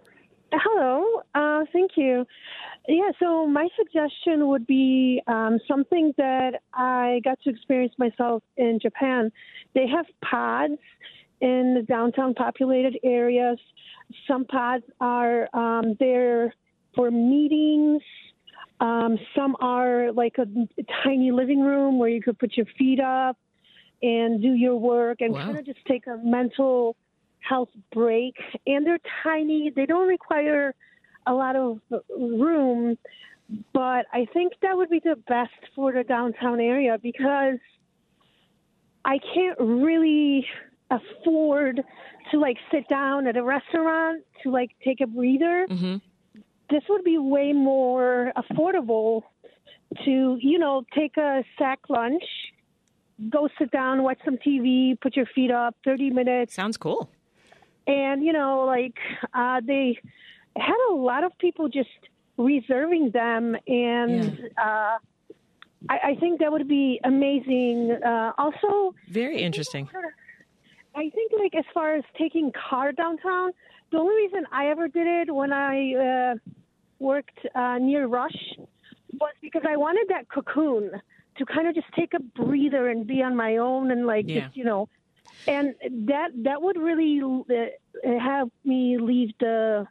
Hello. 0.53 1.23
Uh, 1.35 1.65
thank 1.73 1.91
you. 1.95 2.25
Yeah, 2.91 3.11
so 3.19 3.45
my 3.45 3.67
suggestion 3.77 4.47
would 4.47 4.65
be 4.65 5.21
um, 5.27 5.59
something 5.67 6.11
that 6.17 6.61
I 6.73 7.21
got 7.23 7.39
to 7.43 7.51
experience 7.51 7.93
myself 7.99 8.41
in 8.57 8.79
Japan. 8.81 9.31
They 9.75 9.85
have 9.85 10.07
pods 10.27 10.79
in 11.39 11.75
the 11.75 11.83
downtown 11.83 12.33
populated 12.33 12.97
areas. 13.03 13.59
Some 14.27 14.43
pods 14.43 14.85
are 14.99 15.47
um, 15.53 15.97
there 15.99 16.55
for 16.95 17.11
meetings. 17.11 18.01
Um, 18.79 19.19
some 19.35 19.55
are 19.61 20.11
like 20.11 20.37
a, 20.39 20.47
tiny 21.03 21.31
living 21.31 21.61
room 21.61 21.99
where 21.99 22.09
you 22.09 22.23
could 22.23 22.39
put 22.39 22.57
your 22.57 22.65
feet 22.75 22.99
up 22.99 23.37
and 24.01 24.41
do 24.41 24.53
your 24.53 24.77
work 24.77 25.21
and 25.21 25.35
wow. 25.35 25.45
kind 25.45 25.59
of 25.59 25.65
just 25.67 25.85
take 25.87 26.07
a 26.07 26.17
mental 26.23 26.95
health 27.37 27.69
break. 27.93 28.33
And 28.65 28.83
they're 28.83 28.97
tiny. 29.23 29.71
They 29.75 29.85
don't 29.85 30.07
require 30.07 30.73
a 31.25 31.33
lot 31.33 31.55
of 31.55 31.79
room, 32.17 32.97
but 33.73 34.05
I 34.13 34.27
think 34.33 34.53
that 34.61 34.77
would 34.77 34.89
be 34.89 34.99
the 35.03 35.15
best 35.27 35.51
for 35.75 35.91
the 35.91 36.03
downtown 36.03 36.59
area 36.59 36.97
because 37.01 37.59
I 39.05 39.19
can't 39.33 39.59
really 39.59 40.45
afford 40.91 41.83
to 42.31 42.39
like 42.39 42.57
sit 42.71 42.87
down 42.87 43.27
at 43.27 43.37
a 43.37 43.43
restaurant 43.43 44.23
to 44.43 44.51
like 44.51 44.71
take 44.83 45.01
a 45.01 45.07
breather. 45.07 45.67
Mm-hmm. 45.69 45.97
This 46.69 46.83
would 46.89 47.03
be 47.03 47.17
way 47.17 47.53
more 47.53 48.31
affordable 48.37 49.23
to, 50.05 50.37
you 50.39 50.59
know, 50.59 50.83
take 50.95 51.17
a 51.17 51.43
sack 51.57 51.79
lunch, 51.89 52.23
go 53.29 53.49
sit 53.57 53.71
down, 53.71 54.03
watch 54.03 54.19
some 54.23 54.37
TV, 54.37 54.99
put 54.99 55.15
your 55.15 55.25
feet 55.25 55.51
up, 55.51 55.75
30 55.83 56.11
minutes. 56.11 56.53
Sounds 56.53 56.77
cool. 56.77 57.09
And, 57.87 58.23
you 58.23 58.33
know, 58.33 58.65
like 58.65 58.97
uh, 59.33 59.61
they 59.65 59.97
had 60.59 60.77
a 60.91 60.93
lot 60.93 61.23
of 61.23 61.37
people 61.39 61.69
just 61.69 61.89
reserving 62.37 63.11
them, 63.11 63.55
and 63.67 64.39
yeah. 64.39 64.63
uh, 64.63 64.97
I, 65.89 65.97
I, 66.03 66.15
think 66.19 66.39
that 66.39 66.51
would 66.51 66.67
be 66.67 66.99
amazing. 67.03 67.97
Uh, 68.05 68.31
also, 68.37 68.95
very 69.09 69.41
interesting. 69.41 69.89
I 70.95 71.09
think, 71.09 71.31
like 71.37 71.55
as 71.55 71.65
far 71.73 71.95
as 71.95 72.03
taking 72.17 72.51
car 72.51 72.91
downtown, 72.91 73.51
the 73.91 73.97
only 73.97 74.15
reason 74.15 74.45
I 74.51 74.67
ever 74.67 74.87
did 74.87 75.07
it 75.07 75.33
when 75.33 75.51
I 75.53 75.93
uh, 75.93 76.35
worked 76.99 77.39
uh, 77.55 77.77
near 77.79 78.07
Rush 78.07 78.57
was 79.19 79.33
because 79.41 79.63
I 79.67 79.77
wanted 79.77 80.07
that 80.09 80.29
cocoon 80.29 80.91
to 81.37 81.45
kind 81.45 81.67
of 81.67 81.75
just 81.75 81.87
take 81.97 82.13
a 82.13 82.19
breather 82.19 82.89
and 82.89 83.07
be 83.07 83.23
on 83.23 83.35
my 83.35 83.57
own 83.57 83.91
and 83.91 84.05
like 84.05 84.25
yeah. 84.27 84.41
just 84.41 84.57
you 84.57 84.65
know 84.65 84.89
and 85.47 85.73
that 86.07 86.31
that 86.43 86.61
would 86.61 86.77
really 86.77 87.21
uh, 87.21 88.19
have 88.19 88.49
me 88.65 88.97
leave 88.97 89.31
the 89.39 89.87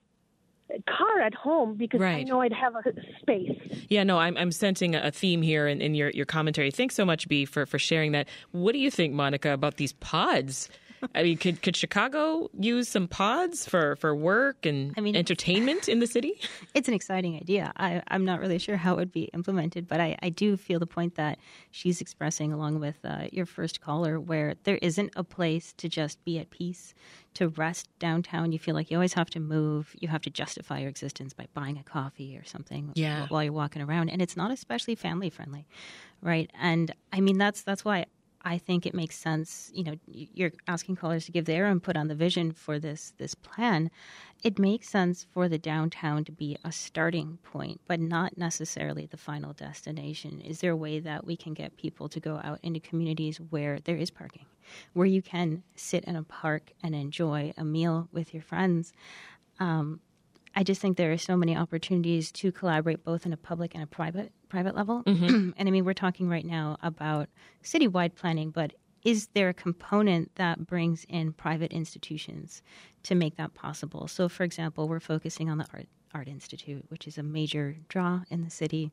car 0.89 1.21
at 1.21 1.35
home 1.35 1.75
because 1.75 2.01
right. 2.01 2.19
I 2.19 2.23
know 2.25 2.41
I'd 2.41 2.53
have 2.53 2.75
a 2.77 2.83
space. 3.21 3.59
Yeah, 3.89 4.05
no, 4.05 4.19
I'm, 4.19 4.37
I'm 4.37 4.53
sensing 4.53 4.95
a 4.95 5.11
theme 5.11 5.43
here 5.43 5.67
in, 5.67 5.81
in 5.81 5.95
your, 5.95 6.11
your 6.11 6.27
commentary. 6.27 6.71
Thanks 6.71 6.95
so 6.95 7.05
much, 7.05 7.29
B, 7.29 7.45
for, 7.45 7.67
for 7.67 7.79
sharing 7.79 8.13
that. 8.13 8.29
What 8.53 8.73
do 8.73 8.79
you 8.79 8.91
think, 8.91 9.15
Monica, 9.15 9.53
about 9.53 9.77
these 9.77 9.93
pods? 9.95 10.69
I 11.15 11.23
mean, 11.23 11.37
could 11.39 11.63
could 11.63 11.77
Chicago 11.77 12.51
use 12.59 12.89
some 12.89 13.09
pods 13.09 13.69
for, 13.69 13.97
for 13.97 14.15
work 14.15 14.67
and 14.67 14.95
I 14.97 15.01
mean, 15.01 15.17
entertainment 15.17 15.89
in 15.89 16.01
the 16.01 16.07
city? 16.07 16.41
It's 16.75 16.87
an 16.87 16.95
exciting 16.95 17.35
idea. 17.35 17.73
I, 17.77 18.03
I'm 18.09 18.25
not 18.25 18.41
really 18.41 18.59
sure 18.59 18.77
how 18.77 18.95
it 18.95 18.97
would 18.97 19.13
be 19.13 19.25
implemented, 19.35 19.89
but 19.89 20.01
I, 20.01 20.17
I 20.23 20.29
do 20.29 20.57
feel 20.57 20.79
the 20.79 20.87
point 20.87 21.17
that 21.17 21.39
she's 21.73 22.01
expressing, 22.01 22.53
along 22.53 22.79
with 22.79 22.97
uh, 23.05 23.27
your 23.33 23.47
first 23.47 23.81
caller, 23.81 24.21
where 24.21 24.55
there 24.63 24.79
isn't 24.81 25.13
a 25.17 25.25
place 25.25 25.73
to 25.79 25.89
just 25.89 26.23
be 26.25 26.39
at 26.39 26.51
peace, 26.51 26.95
to 27.35 27.49
rest 27.49 27.89
downtown. 27.99 28.53
You 28.53 28.59
feel 28.59 28.75
like 28.75 28.91
you 28.91 28.97
always 28.97 29.15
have 29.15 29.31
to 29.31 29.41
move. 29.41 29.97
You 29.99 30.09
have 30.09 30.23
to 30.23 30.31
justify 30.31 30.81
your 30.81 30.91
existence 30.91 31.33
by 31.33 31.47
buying 31.55 31.79
a 31.79 31.83
coffee 31.83 32.37
or 32.37 32.45
something 32.45 32.93
yeah. 32.95 33.27
while 33.29 33.43
you're 33.43 33.53
walking 33.53 33.83
around, 33.83 34.11
and 34.11 34.23
it's 34.23 34.37
not 34.37 34.51
especially 34.51 34.95
family 34.95 35.31
friendly, 35.31 35.67
right? 36.23 36.51
And 36.61 36.95
I 37.13 37.21
mean, 37.21 37.39
that's 37.39 37.63
that's 37.63 37.85
why 37.85 38.07
I 38.49 38.57
think 38.57 38.87
it 38.87 38.95
makes 38.95 39.19
sense. 39.19 39.71
You 39.75 39.85
know, 39.85 39.95
you're 40.07 40.53
asking 40.67 40.97
callers 40.97 41.27
to 41.27 41.33
give 41.33 41.45
their 41.45 41.67
input 41.67 41.99
on 41.99 42.09
the 42.09 42.15
vision 42.15 42.53
for 42.53 42.79
this 42.79 43.13
this 43.19 43.35
plan. 43.35 43.91
It 44.43 44.59
makes 44.59 44.89
sense 44.89 45.27
for 45.31 45.51
the 45.51 45.59
downtown 45.59 46.25
to 46.25 46.33
be 46.33 46.57
a 46.65 46.73
starting 46.73 47.39
point, 47.43 47.83
but 47.87 48.01
not 48.01 48.39
necessarily 48.39 49.05
the 49.05 49.19
final 49.19 49.53
destination. 49.53 50.41
Is 50.41 50.61
there 50.61 50.73
a 50.73 50.77
way 50.77 50.99
that 50.99 51.27
we 51.27 51.37
can 51.37 51.53
get 51.53 51.77
people 51.77 52.09
to 52.09 52.21
go 52.21 52.41
out 52.43 52.59
into 52.63 52.81
communities 52.81 53.37
where 53.51 53.81
there 53.81 53.97
is 53.97 54.11
parking, 54.11 54.47
where 54.95 55.07
you 55.07 55.21
can 55.21 55.63
sit 55.77 56.05
in 56.05 56.17
a 56.17 56.23
park 56.23 56.73
and 56.83 56.95
enjoy 56.95 57.53
a 57.59 57.65
meal 57.65 58.09
with 58.13 58.33
your 58.33 58.43
friends? 58.43 58.95
Um, 59.61 60.01
I 60.55 60.63
just 60.63 60.81
think 60.81 60.97
there 60.97 61.13
are 61.13 61.19
so 61.19 61.37
many 61.37 61.57
opportunities 61.57 62.33
to 62.33 62.53
collaborate 62.53 63.05
both 63.05 63.27
in 63.27 63.33
a 63.33 63.37
public 63.37 63.75
and 63.75 63.83
a 63.83 63.87
private 63.87 64.33
private 64.49 64.75
level. 64.75 65.03
Mm-hmm. 65.05 65.51
and 65.57 65.69
I 65.69 65.71
mean, 65.71 65.85
we're 65.85 65.95
talking 65.95 66.29
right 66.29 66.45
now 66.45 66.79
about 66.83 67.29
citywide 67.63 68.15
planning, 68.15 68.51
but 68.51 68.73
is 69.05 69.29
there 69.35 69.49
a 69.49 69.55
component 69.55 70.35
that 70.35 70.67
brings 70.67 71.07
in 71.09 71.33
private 71.33 71.73
institutions 71.73 72.63
to 73.05 73.15
make 73.15 73.37
that 73.37 73.55
possible? 73.55 74.09
So, 74.09 74.29
for 74.29 74.43
example, 74.43 74.89
we're 74.89 75.01
focusing 75.01 75.49
on 75.49 75.59
the 75.59 75.67
Art 75.73 75.89
Art 76.15 76.29
Institute, 76.29 76.85
which 76.89 77.07
is 77.07 77.19
a 77.19 77.23
major 77.23 77.77
draw 77.89 78.23
in 78.31 78.43
the 78.43 78.51
city. 78.51 78.91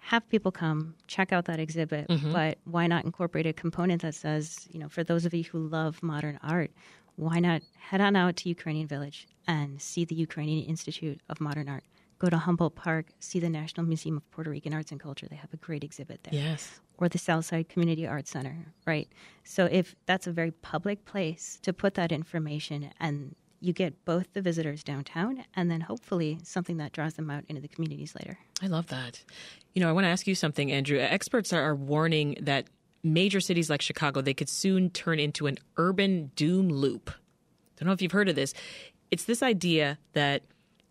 Have 0.00 0.28
people 0.28 0.50
come 0.50 0.94
check 1.06 1.32
out 1.32 1.44
that 1.46 1.60
exhibit, 1.60 2.08
mm-hmm. 2.08 2.32
but 2.32 2.58
why 2.64 2.86
not 2.86 3.04
incorporate 3.04 3.46
a 3.46 3.52
component 3.52 4.02
that 4.02 4.14
says, 4.14 4.66
you 4.70 4.80
know, 4.80 4.88
for 4.88 5.04
those 5.04 5.26
of 5.26 5.34
you 5.34 5.44
who 5.44 5.68
love 5.68 6.02
modern 6.02 6.38
art, 6.42 6.70
why 7.18 7.40
not 7.40 7.62
head 7.76 8.00
on 8.00 8.14
out 8.14 8.36
to 8.36 8.48
Ukrainian 8.48 8.86
Village 8.86 9.26
and 9.48 9.82
see 9.82 10.04
the 10.04 10.14
Ukrainian 10.14 10.64
Institute 10.64 11.20
of 11.28 11.40
Modern 11.40 11.68
Art? 11.68 11.82
Go 12.20 12.28
to 12.28 12.38
Humboldt 12.38 12.76
Park, 12.76 13.06
see 13.18 13.40
the 13.40 13.50
National 13.50 13.84
Museum 13.84 14.16
of 14.16 14.30
Puerto 14.30 14.50
Rican 14.50 14.72
Arts 14.72 14.92
and 14.92 15.00
Culture. 15.00 15.26
They 15.28 15.36
have 15.36 15.52
a 15.52 15.56
great 15.56 15.82
exhibit 15.82 16.22
there. 16.22 16.40
Yes. 16.40 16.80
Or 16.96 17.08
the 17.08 17.18
Southside 17.18 17.68
Community 17.68 18.06
Arts 18.06 18.30
Center, 18.30 18.72
right? 18.86 19.08
So 19.42 19.66
if 19.66 19.96
that's 20.06 20.28
a 20.28 20.32
very 20.32 20.52
public 20.52 21.04
place 21.06 21.58
to 21.62 21.72
put 21.72 21.94
that 21.94 22.12
information 22.12 22.90
and 23.00 23.34
you 23.60 23.72
get 23.72 24.04
both 24.04 24.32
the 24.32 24.40
visitors 24.40 24.84
downtown 24.84 25.44
and 25.56 25.68
then 25.68 25.80
hopefully 25.80 26.38
something 26.44 26.76
that 26.76 26.92
draws 26.92 27.14
them 27.14 27.30
out 27.30 27.44
into 27.48 27.60
the 27.60 27.66
communities 27.66 28.14
later. 28.14 28.38
I 28.62 28.68
love 28.68 28.86
that. 28.88 29.24
You 29.74 29.80
know, 29.80 29.88
I 29.88 29.92
want 29.92 30.04
to 30.04 30.08
ask 30.08 30.28
you 30.28 30.36
something, 30.36 30.70
Andrew. 30.70 31.00
Experts 31.00 31.52
are 31.52 31.74
warning 31.74 32.36
that 32.42 32.68
major 33.02 33.40
cities 33.40 33.70
like 33.70 33.82
Chicago, 33.82 34.20
they 34.20 34.34
could 34.34 34.48
soon 34.48 34.90
turn 34.90 35.18
into 35.18 35.46
an 35.46 35.58
urban 35.76 36.30
doom 36.36 36.68
loop. 36.68 37.10
I 37.10 37.14
Don't 37.78 37.86
know 37.86 37.92
if 37.92 38.02
you've 38.02 38.12
heard 38.12 38.28
of 38.28 38.34
this. 38.34 38.54
It's 39.10 39.24
this 39.24 39.42
idea 39.42 39.98
that 40.12 40.42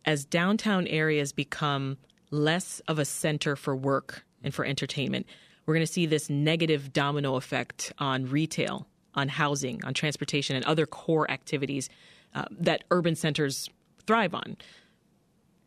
as 0.06 0.26
downtown 0.26 0.88
areas 0.88 1.34
become 1.34 1.98
less 2.32 2.80
of 2.88 2.98
a 2.98 3.06
center 3.06 3.56
for 3.56 3.76
work 3.76 4.26
and 4.44 4.54
for 4.54 4.66
entertainment, 4.66 5.28
we're 5.66 5.74
going 5.74 5.86
to 5.86 5.92
see 5.92 6.06
this 6.06 6.30
negative 6.30 6.94
domino 6.94 7.36
effect 7.36 7.92
on 8.00 8.26
retail, 8.26 8.88
on 9.16 9.28
housing, 9.28 9.84
on 9.84 9.94
transportation, 9.94 10.56
and 10.56 10.64
other 10.66 10.86
core 10.86 11.30
activities 11.30 11.90
uh, 12.34 12.46
that 12.52 12.86
urban 12.90 13.16
centers 13.16 13.70
thrive 14.06 14.34
on. 14.34 14.56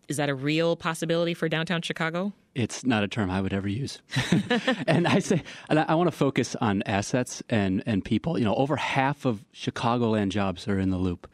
Is 0.09 0.16
that 0.16 0.31
a 0.31 0.35
real 0.35 0.74
possibility 0.74 1.35
for 1.35 1.48
downtown 1.48 1.83
Chicago? 1.83 2.33
It's 2.54 2.84
not 2.84 3.04
a 3.04 3.08
term 3.08 3.30
I 3.30 3.40
would 3.40 3.52
ever 3.52 3.68
use. 3.68 4.00
and 4.86 5.06
I 5.06 5.20
say, 5.20 5.42
and 5.68 5.78
I, 5.78 5.86
I 5.88 5.94
want 5.94 6.08
to 6.08 6.16
focus 6.16 6.56
on 6.56 6.82
assets 6.84 7.42
and, 7.48 7.82
and 7.86 8.04
people. 8.04 8.38
You 8.38 8.44
know, 8.44 8.54
over 8.54 8.76
half 8.76 9.24
of 9.24 9.44
Chicagoland 9.54 10.30
jobs 10.30 10.66
are 10.68 10.78
in 10.78 10.90
the 10.90 10.98
loop 10.98 11.28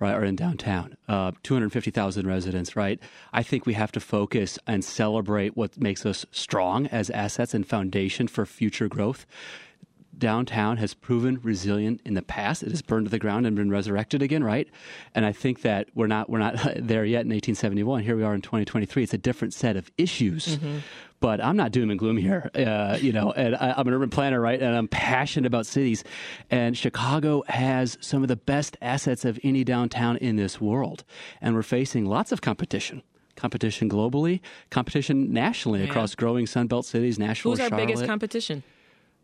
right, 0.00 0.14
are 0.14 0.24
in 0.24 0.36
downtown. 0.36 0.96
Uh, 1.08 1.32
250,000 1.42 2.26
residents, 2.26 2.76
right? 2.76 3.00
I 3.32 3.42
think 3.42 3.66
we 3.66 3.74
have 3.74 3.92
to 3.92 4.00
focus 4.00 4.58
and 4.66 4.84
celebrate 4.84 5.56
what 5.56 5.80
makes 5.80 6.06
us 6.06 6.24
strong 6.30 6.86
as 6.88 7.10
assets 7.10 7.54
and 7.54 7.66
foundation 7.66 8.28
for 8.28 8.46
future 8.46 8.88
growth 8.88 9.26
downtown 10.18 10.76
has 10.78 10.94
proven 10.94 11.40
resilient 11.42 12.00
in 12.04 12.14
the 12.14 12.22
past. 12.22 12.62
It 12.62 12.70
has 12.70 12.82
burned 12.82 13.06
to 13.06 13.10
the 13.10 13.18
ground 13.18 13.46
and 13.46 13.56
been 13.56 13.70
resurrected 13.70 14.22
again, 14.22 14.42
right? 14.42 14.68
And 15.14 15.24
I 15.24 15.32
think 15.32 15.62
that 15.62 15.88
we're 15.94 16.06
not 16.06 16.28
we're 16.28 16.38
not 16.38 16.54
there 16.76 17.04
yet 17.04 17.20
in 17.20 17.30
1871. 17.30 18.02
Here 18.02 18.16
we 18.16 18.22
are 18.22 18.34
in 18.34 18.42
2023. 18.42 19.02
It's 19.02 19.14
a 19.14 19.18
different 19.18 19.54
set 19.54 19.76
of 19.76 19.90
issues. 19.96 20.56
Mm-hmm. 20.56 20.78
But 21.20 21.44
I'm 21.44 21.56
not 21.56 21.72
doom 21.72 21.90
and 21.90 21.98
gloom 21.98 22.16
here, 22.16 22.48
uh, 22.54 22.96
you 23.00 23.12
know. 23.12 23.32
And 23.32 23.56
I, 23.56 23.74
I'm 23.76 23.88
an 23.88 23.92
urban 23.92 24.08
planner, 24.08 24.40
right? 24.40 24.62
And 24.62 24.76
I'm 24.76 24.86
passionate 24.86 25.48
about 25.48 25.66
cities. 25.66 26.04
And 26.48 26.78
Chicago 26.78 27.42
has 27.48 27.98
some 28.00 28.22
of 28.22 28.28
the 28.28 28.36
best 28.36 28.76
assets 28.80 29.24
of 29.24 29.36
any 29.42 29.64
downtown 29.64 30.16
in 30.18 30.36
this 30.36 30.60
world, 30.60 31.02
and 31.40 31.56
we're 31.56 31.62
facing 31.62 32.06
lots 32.06 32.30
of 32.30 32.40
competition 32.40 33.02
competition 33.38 33.88
globally, 33.88 34.40
competition 34.70 35.32
nationally 35.32 35.80
yeah. 35.80 35.88
across 35.88 36.14
growing 36.14 36.44
Sunbelt 36.44 36.84
cities, 36.84 37.18
Nashville, 37.18 37.52
Who's 37.52 37.60
our 37.60 37.68
Charlotte. 37.68 37.86
biggest 37.86 38.04
competition? 38.04 38.62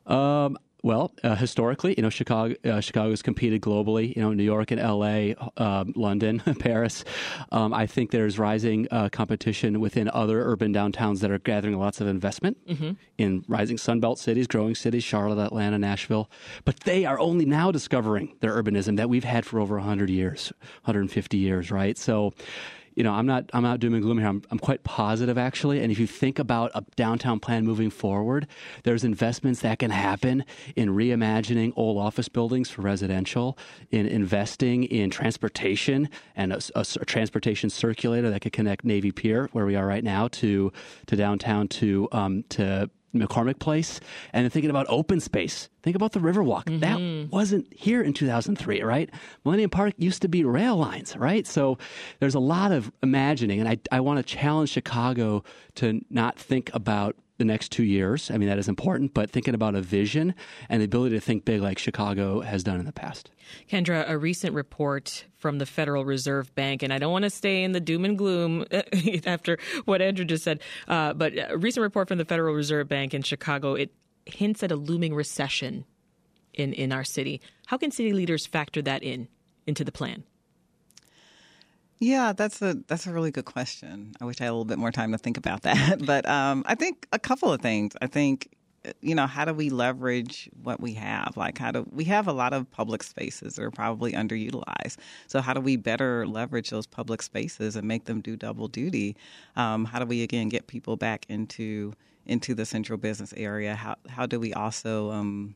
Um, 0.06 0.58
well, 0.84 1.12
uh, 1.24 1.34
historically, 1.34 1.94
you 1.96 2.02
know, 2.02 2.10
Chicago 2.10 2.54
uh, 2.62 2.78
Chicago's 2.78 3.22
competed 3.22 3.62
globally. 3.62 4.14
You 4.14 4.20
know, 4.20 4.34
New 4.34 4.44
York 4.44 4.70
and 4.70 4.78
L.A., 4.78 5.34
um, 5.56 5.94
London, 5.96 6.40
Paris. 6.60 7.04
Um, 7.50 7.72
I 7.72 7.86
think 7.86 8.10
there's 8.10 8.38
rising 8.38 8.86
uh, 8.90 9.08
competition 9.08 9.80
within 9.80 10.10
other 10.12 10.44
urban 10.44 10.74
downtowns 10.74 11.20
that 11.20 11.30
are 11.30 11.38
gathering 11.38 11.78
lots 11.78 12.02
of 12.02 12.06
investment 12.06 12.58
mm-hmm. 12.68 12.90
in 13.16 13.46
rising 13.48 13.78
Sunbelt 13.78 14.18
cities, 14.18 14.46
growing 14.46 14.74
cities, 14.74 15.02
Charlotte, 15.02 15.42
Atlanta, 15.42 15.78
Nashville. 15.78 16.30
But 16.66 16.80
they 16.80 17.06
are 17.06 17.18
only 17.18 17.46
now 17.46 17.72
discovering 17.72 18.36
their 18.40 18.62
urbanism 18.62 18.98
that 18.98 19.08
we've 19.08 19.24
had 19.24 19.46
for 19.46 19.60
over 19.60 19.76
100 19.76 20.10
years, 20.10 20.52
150 20.82 21.38
years, 21.38 21.70
right? 21.70 21.96
So 21.96 22.34
you 22.94 23.02
know, 23.02 23.12
I'm 23.12 23.26
not 23.26 23.50
I'm 23.52 23.62
not 23.62 23.80
doom 23.80 23.94
and 23.94 24.02
gloom 24.02 24.18
here. 24.18 24.28
I'm, 24.28 24.42
I'm 24.50 24.58
quite 24.58 24.84
positive 24.84 25.36
actually. 25.36 25.82
And 25.82 25.90
if 25.90 25.98
you 25.98 26.06
think 26.06 26.38
about 26.38 26.70
a 26.74 26.84
downtown 26.96 27.40
plan 27.40 27.64
moving 27.64 27.90
forward, 27.90 28.46
there's 28.84 29.04
investments 29.04 29.60
that 29.60 29.78
can 29.78 29.90
happen 29.90 30.44
in 30.76 30.90
reimagining 30.90 31.72
old 31.76 31.98
office 31.98 32.28
buildings 32.28 32.70
for 32.70 32.82
residential, 32.82 33.58
in 33.90 34.06
investing 34.06 34.84
in 34.84 35.10
transportation 35.10 36.08
and 36.36 36.52
a, 36.52 36.60
a, 36.74 36.84
a 37.00 37.04
transportation 37.04 37.70
circulator 37.70 38.30
that 38.30 38.40
could 38.40 38.52
connect 38.52 38.84
Navy 38.84 39.12
Pier, 39.12 39.48
where 39.52 39.66
we 39.66 39.76
are 39.76 39.86
right 39.86 40.04
now, 40.04 40.28
to 40.28 40.72
to 41.06 41.16
downtown 41.16 41.68
to 41.68 42.08
um, 42.12 42.44
to 42.50 42.90
McCormick 43.14 43.58
Place, 43.58 44.00
and 44.32 44.52
thinking 44.52 44.70
about 44.70 44.86
open 44.88 45.20
space. 45.20 45.68
Think 45.82 45.96
about 45.96 46.12
the 46.12 46.20
Riverwalk. 46.20 46.64
Mm-hmm. 46.64 46.80
That 46.80 47.30
wasn't 47.30 47.72
here 47.72 48.02
in 48.02 48.12
2003, 48.12 48.82
right? 48.82 49.10
Millennium 49.44 49.70
Park 49.70 49.94
used 49.98 50.22
to 50.22 50.28
be 50.28 50.44
rail 50.44 50.76
lines, 50.76 51.16
right? 51.16 51.46
So 51.46 51.78
there's 52.20 52.34
a 52.34 52.40
lot 52.40 52.72
of 52.72 52.90
imagining, 53.02 53.60
and 53.60 53.68
I, 53.68 53.78
I 53.92 54.00
want 54.00 54.18
to 54.18 54.22
challenge 54.22 54.70
Chicago 54.70 55.44
to 55.76 56.00
not 56.10 56.38
think 56.38 56.70
about 56.72 57.16
the 57.38 57.44
next 57.44 57.72
two 57.72 57.82
years. 57.82 58.30
I 58.30 58.38
mean, 58.38 58.48
that 58.48 58.58
is 58.58 58.68
important, 58.68 59.12
but 59.12 59.30
thinking 59.30 59.54
about 59.54 59.74
a 59.74 59.80
vision 59.80 60.34
and 60.68 60.80
the 60.80 60.84
ability 60.84 61.16
to 61.16 61.20
think 61.20 61.44
big 61.44 61.60
like 61.60 61.78
Chicago 61.78 62.40
has 62.40 62.62
done 62.62 62.78
in 62.78 62.86
the 62.86 62.92
past. 62.92 63.30
Kendra, 63.68 64.08
a 64.08 64.16
recent 64.16 64.54
report 64.54 65.24
from 65.36 65.58
the 65.58 65.66
Federal 65.66 66.04
Reserve 66.04 66.54
Bank, 66.54 66.82
and 66.82 66.92
I 66.92 66.98
don't 66.98 67.12
want 67.12 67.24
to 67.24 67.30
stay 67.30 67.64
in 67.64 67.72
the 67.72 67.80
doom 67.80 68.04
and 68.04 68.16
gloom 68.16 68.64
after 69.26 69.58
what 69.84 70.00
Andrew 70.00 70.24
just 70.24 70.44
said, 70.44 70.60
uh, 70.86 71.12
but 71.12 71.32
a 71.36 71.56
recent 71.56 71.82
report 71.82 72.08
from 72.08 72.18
the 72.18 72.24
Federal 72.24 72.54
Reserve 72.54 72.88
Bank 72.88 73.14
in 73.14 73.22
Chicago, 73.22 73.74
it 73.74 73.92
hints 74.26 74.62
at 74.62 74.70
a 74.70 74.76
looming 74.76 75.14
recession 75.14 75.84
in, 76.54 76.72
in 76.72 76.92
our 76.92 77.04
city. 77.04 77.40
How 77.66 77.76
can 77.76 77.90
city 77.90 78.12
leaders 78.12 78.46
factor 78.46 78.80
that 78.82 79.02
in 79.02 79.28
into 79.66 79.84
the 79.84 79.92
plan? 79.92 80.24
Yeah, 81.98 82.32
that's 82.32 82.60
a 82.60 82.74
that's 82.86 83.06
a 83.06 83.12
really 83.12 83.30
good 83.30 83.44
question. 83.44 84.14
I 84.20 84.24
wish 84.24 84.40
I 84.40 84.44
had 84.44 84.50
a 84.50 84.52
little 84.52 84.64
bit 84.64 84.78
more 84.78 84.92
time 84.92 85.12
to 85.12 85.18
think 85.18 85.36
about 85.36 85.62
that. 85.64 86.04
But 86.04 86.28
um, 86.28 86.64
I 86.66 86.74
think 86.74 87.08
a 87.12 87.18
couple 87.18 87.52
of 87.52 87.60
things. 87.60 87.94
I 88.02 88.06
think 88.06 88.50
you 89.00 89.14
know 89.14 89.26
how 89.26 89.44
do 89.44 89.54
we 89.54 89.70
leverage 89.70 90.50
what 90.62 90.80
we 90.80 90.92
have 90.92 91.36
like 91.36 91.56
how 91.58 91.70
do 91.70 91.86
we 91.90 92.04
have 92.04 92.28
a 92.28 92.32
lot 92.32 92.52
of 92.52 92.70
public 92.70 93.02
spaces 93.02 93.56
that 93.56 93.62
are 93.62 93.70
probably 93.70 94.12
underutilized 94.12 94.96
so 95.26 95.40
how 95.40 95.54
do 95.54 95.60
we 95.60 95.76
better 95.76 96.26
leverage 96.26 96.70
those 96.70 96.86
public 96.86 97.22
spaces 97.22 97.76
and 97.76 97.88
make 97.88 98.04
them 98.04 98.20
do 98.20 98.36
double 98.36 98.68
duty 98.68 99.16
um, 99.56 99.84
how 99.86 99.98
do 99.98 100.06
we 100.06 100.22
again 100.22 100.48
get 100.48 100.66
people 100.66 100.96
back 100.96 101.24
into 101.28 101.94
into 102.26 102.54
the 102.54 102.66
central 102.66 102.98
business 102.98 103.32
area 103.36 103.74
how 103.74 103.96
how 104.08 104.26
do 104.26 104.38
we 104.38 104.52
also 104.52 105.10
um, 105.12 105.54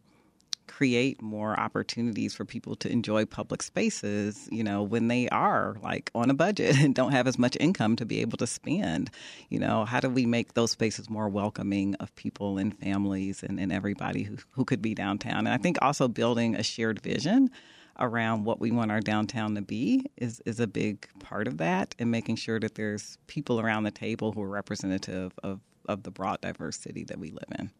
create 0.68 1.20
more 1.20 1.58
opportunities 1.58 2.34
for 2.34 2.44
people 2.44 2.76
to 2.76 2.90
enjoy 2.90 3.24
public 3.24 3.62
spaces, 3.62 4.48
you 4.52 4.62
know, 4.62 4.82
when 4.82 5.08
they 5.08 5.28
are 5.30 5.76
like 5.82 6.10
on 6.14 6.30
a 6.30 6.34
budget 6.34 6.76
and 6.78 6.94
don't 6.94 7.12
have 7.12 7.26
as 7.26 7.38
much 7.38 7.56
income 7.58 7.96
to 7.96 8.06
be 8.06 8.20
able 8.20 8.38
to 8.38 8.46
spend. 8.46 9.10
You 9.48 9.58
know, 9.58 9.84
how 9.84 10.00
do 10.00 10.08
we 10.08 10.26
make 10.26 10.54
those 10.54 10.70
spaces 10.70 11.10
more 11.10 11.28
welcoming 11.28 11.94
of 11.96 12.14
people 12.14 12.58
and 12.58 12.76
families 12.76 13.42
and, 13.42 13.58
and 13.58 13.72
everybody 13.72 14.22
who, 14.22 14.36
who 14.50 14.64
could 14.64 14.82
be 14.82 14.94
downtown? 14.94 15.38
And 15.38 15.50
I 15.50 15.56
think 15.56 15.78
also 15.82 16.06
building 16.08 16.54
a 16.54 16.62
shared 16.62 17.00
vision 17.00 17.50
around 17.98 18.44
what 18.44 18.60
we 18.60 18.70
want 18.70 18.92
our 18.92 19.00
downtown 19.00 19.54
to 19.56 19.62
be 19.62 20.04
is, 20.16 20.40
is 20.46 20.60
a 20.60 20.66
big 20.66 21.08
part 21.20 21.48
of 21.48 21.58
that 21.58 21.94
and 21.98 22.10
making 22.10 22.36
sure 22.36 22.60
that 22.60 22.76
there's 22.76 23.18
people 23.26 23.60
around 23.60 23.82
the 23.82 23.90
table 23.90 24.32
who 24.32 24.42
are 24.42 24.48
representative 24.48 25.32
of, 25.42 25.60
of 25.88 26.04
the 26.04 26.10
broad 26.10 26.40
diverse 26.40 26.76
city 26.76 27.04
that 27.04 27.18
we 27.18 27.30
live 27.30 27.48
in. 27.58 27.70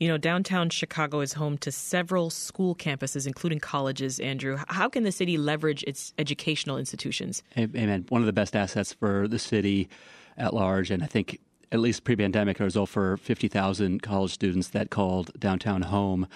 You 0.00 0.08
know, 0.08 0.16
downtown 0.16 0.70
Chicago 0.70 1.20
is 1.20 1.34
home 1.34 1.58
to 1.58 1.70
several 1.70 2.30
school 2.30 2.74
campuses, 2.74 3.26
including 3.26 3.60
colleges, 3.60 4.18
Andrew. 4.18 4.56
How 4.68 4.88
can 4.88 5.02
the 5.02 5.12
city 5.12 5.36
leverage 5.36 5.84
its 5.86 6.14
educational 6.16 6.78
institutions? 6.78 7.42
Amen. 7.58 8.06
One 8.08 8.22
of 8.22 8.26
the 8.26 8.32
best 8.32 8.56
assets 8.56 8.94
for 8.94 9.28
the 9.28 9.38
city 9.38 9.90
at 10.38 10.54
large, 10.54 10.90
and 10.90 11.02
I 11.02 11.06
think 11.06 11.38
at 11.70 11.80
least 11.80 12.04
pre-pandemic, 12.04 12.56
there 12.56 12.64
was 12.64 12.78
over 12.78 13.18
50,000 13.18 14.00
college 14.00 14.32
students 14.32 14.68
that 14.68 14.88
called 14.88 15.32
downtown 15.38 15.82
home. 15.82 16.26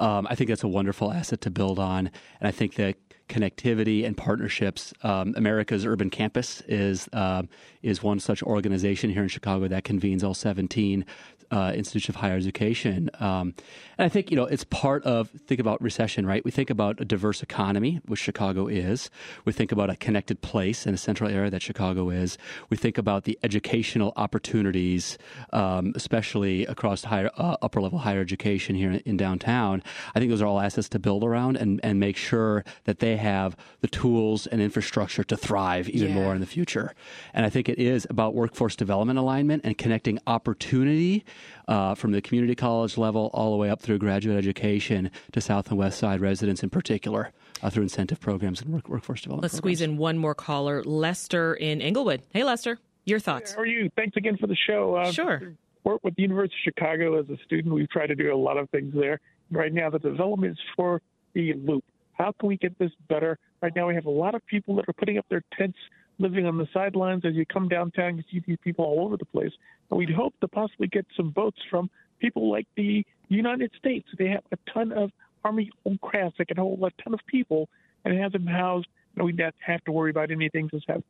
Um, 0.00 0.26
I 0.28 0.34
think 0.34 0.48
that's 0.48 0.64
a 0.64 0.68
wonderful 0.68 1.12
asset 1.12 1.42
to 1.42 1.50
build 1.50 1.78
on, 1.78 2.10
and 2.40 2.48
I 2.48 2.50
think 2.50 2.74
that 2.74 2.96
connectivity 3.28 4.04
and 4.04 4.16
partnerships. 4.16 4.92
Um, 5.02 5.32
America's 5.36 5.86
Urban 5.86 6.10
Campus 6.10 6.60
is 6.66 7.08
uh, 7.12 7.44
is 7.82 8.02
one 8.02 8.20
such 8.20 8.42
organization 8.42 9.10
here 9.10 9.22
in 9.22 9.28
Chicago 9.28 9.68
that 9.68 9.84
convenes 9.84 10.22
all 10.22 10.34
17 10.34 11.06
uh, 11.52 11.72
institutions 11.74 12.16
of 12.16 12.20
higher 12.20 12.36
education. 12.36 13.10
Um, 13.20 13.54
and 13.98 14.06
I 14.06 14.08
think 14.08 14.30
you 14.30 14.36
know 14.36 14.44
it's 14.44 14.64
part 14.64 15.04
of 15.04 15.30
think 15.46 15.60
about 15.60 15.80
recession, 15.82 16.26
right? 16.26 16.44
We 16.44 16.50
think 16.50 16.70
about 16.70 17.00
a 17.00 17.04
diverse 17.04 17.42
economy, 17.42 18.00
which 18.06 18.20
Chicago 18.20 18.66
is. 18.66 19.10
We 19.44 19.52
think 19.52 19.70
about 19.70 19.90
a 19.90 19.96
connected 19.96 20.40
place 20.40 20.86
in 20.86 20.94
a 20.94 20.96
central 20.96 21.30
area 21.30 21.50
that 21.50 21.62
Chicago 21.62 22.08
is. 22.10 22.38
We 22.70 22.76
think 22.76 22.96
about 22.96 23.24
the 23.24 23.38
educational 23.42 24.12
opportunities, 24.16 25.18
um, 25.52 25.92
especially 25.94 26.64
across 26.66 27.04
higher 27.04 27.30
uh, 27.36 27.56
upper 27.60 27.80
level 27.80 27.98
higher 27.98 28.20
education 28.20 28.74
here 28.74 28.90
in, 28.90 29.00
in 29.00 29.16
downtown. 29.16 29.82
I 30.14 30.18
think 30.18 30.30
those 30.30 30.42
are 30.42 30.46
all 30.46 30.60
assets 30.60 30.88
to 30.90 30.98
build 30.98 31.22
around 31.22 31.56
and 31.56 31.78
and 31.82 32.00
make 32.00 32.16
sure 32.16 32.64
that 32.84 33.00
they 33.00 33.16
have 33.16 33.56
the 33.82 33.88
tools 33.88 34.46
and 34.46 34.62
infrastructure 34.62 35.22
to 35.24 35.36
thrive 35.36 35.88
even 35.90 36.08
yeah. 36.08 36.14
more 36.14 36.34
in 36.34 36.40
the 36.40 36.46
future. 36.46 36.94
And 37.34 37.44
I 37.44 37.50
think 37.50 37.68
it 37.68 37.78
is 37.78 38.06
about 38.08 38.34
workforce 38.34 38.74
development 38.74 39.18
alignment 39.18 39.62
and 39.64 39.76
connecting 39.76 40.18
opportunity 40.26 41.24
uh, 41.68 41.94
from 41.94 42.12
the 42.12 42.20
community 42.20 42.54
college 42.54 42.96
level 42.98 43.30
all 43.32 43.50
the 43.50 43.56
way 43.56 43.70
up 43.70 43.80
through 43.80 43.98
graduate 43.98 44.36
education 44.36 45.10
to 45.32 45.40
South 45.40 45.68
and 45.68 45.78
West 45.78 45.98
Side 45.98 46.20
residents 46.20 46.62
in 46.62 46.70
particular. 46.70 47.32
Uh, 47.62 47.70
through 47.70 47.84
incentive 47.84 48.18
programs 48.18 48.60
and 48.60 48.72
work, 48.72 48.88
workforce 48.88 49.20
development. 49.20 49.44
Let's 49.44 49.54
programs. 49.54 49.78
squeeze 49.78 49.88
in 49.88 49.96
one 49.96 50.18
more 50.18 50.34
caller, 50.34 50.82
Lester 50.82 51.54
in 51.54 51.80
Englewood. 51.80 52.22
Hey, 52.30 52.42
Lester, 52.42 52.80
your 53.04 53.20
thoughts? 53.20 53.54
How 53.54 53.60
are 53.60 53.66
you? 53.66 53.88
Thanks 53.94 54.16
again 54.16 54.36
for 54.36 54.48
the 54.48 54.56
show. 54.66 54.96
Uh, 54.96 55.12
sure. 55.12 55.54
Work 55.84 56.02
with 56.02 56.16
the 56.16 56.22
University 56.22 56.56
of 56.56 56.74
Chicago 56.74 57.20
as 57.20 57.30
a 57.30 57.36
student. 57.44 57.72
We've 57.72 57.88
tried 57.88 58.08
to 58.08 58.16
do 58.16 58.34
a 58.34 58.36
lot 58.36 58.56
of 58.56 58.68
things 58.70 58.92
there. 58.94 59.20
Right 59.52 59.72
now, 59.72 59.90
the 59.90 60.00
development 60.00 60.54
is 60.54 60.58
for 60.74 61.00
the 61.34 61.54
loop. 61.54 61.84
How 62.14 62.32
can 62.32 62.48
we 62.48 62.56
get 62.56 62.76
this 62.78 62.90
better? 63.08 63.38
Right 63.60 63.74
now, 63.76 63.86
we 63.86 63.94
have 63.94 64.06
a 64.06 64.10
lot 64.10 64.34
of 64.34 64.44
people 64.46 64.74
that 64.76 64.88
are 64.88 64.92
putting 64.94 65.18
up 65.18 65.26
their 65.28 65.44
tents 65.56 65.78
living 66.18 66.46
on 66.46 66.58
the 66.58 66.68
sidelines. 66.72 67.24
As 67.24 67.34
you 67.34 67.46
come 67.46 67.68
downtown, 67.68 68.16
you 68.16 68.24
see 68.30 68.42
these 68.46 68.58
people 68.62 68.84
all 68.84 69.04
over 69.04 69.16
the 69.16 69.24
place. 69.24 69.52
And 69.90 69.98
we'd 69.98 70.10
hope 70.10 70.34
to 70.40 70.48
possibly 70.48 70.86
get 70.86 71.06
some 71.16 71.32
votes 71.32 71.58
from 71.70 71.90
people 72.20 72.50
like 72.50 72.66
the 72.76 73.04
United 73.28 73.72
States. 73.76 74.08
They 74.18 74.28
have 74.28 74.44
a 74.52 74.70
ton 74.72 74.92
of 74.92 75.10
Army 75.44 75.70
owned 75.84 76.00
crafts 76.00 76.38
that 76.38 76.48
can 76.48 76.56
hold 76.56 76.82
a 76.82 76.90
ton 77.02 77.14
of 77.14 77.20
people 77.26 77.68
and 78.04 78.18
have 78.18 78.32
them 78.32 78.46
housed. 78.46 78.86
And 79.16 79.26
we 79.26 79.32
don't 79.32 79.54
have 79.60 79.84
to 79.84 79.92
worry 79.92 80.10
about 80.10 80.30
anything 80.30 80.70
just 80.70 80.88
have 80.88 81.02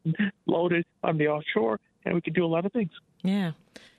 loaded 0.47 0.85
on 1.05 1.19
the 1.19 1.29
offshore, 1.29 1.79
and 2.05 2.15
we 2.15 2.21
can 2.21 2.33
do 2.33 2.45
a 2.45 2.49
lot 2.49 2.67
of 2.67 2.73
things. 2.73 2.91
Yeah. 3.23 3.53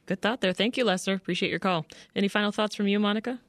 Good 0.07 0.21
thought 0.21 0.41
there. 0.41 0.51
Thank 0.51 0.75
you, 0.75 0.83
Lester. 0.83 1.13
Appreciate 1.13 1.49
your 1.49 1.59
call. 1.59 1.85
Any 2.13 2.27
final 2.27 2.51
thoughts 2.51 2.75
from 2.75 2.89
you, 2.89 2.99
Monica? 2.99 3.39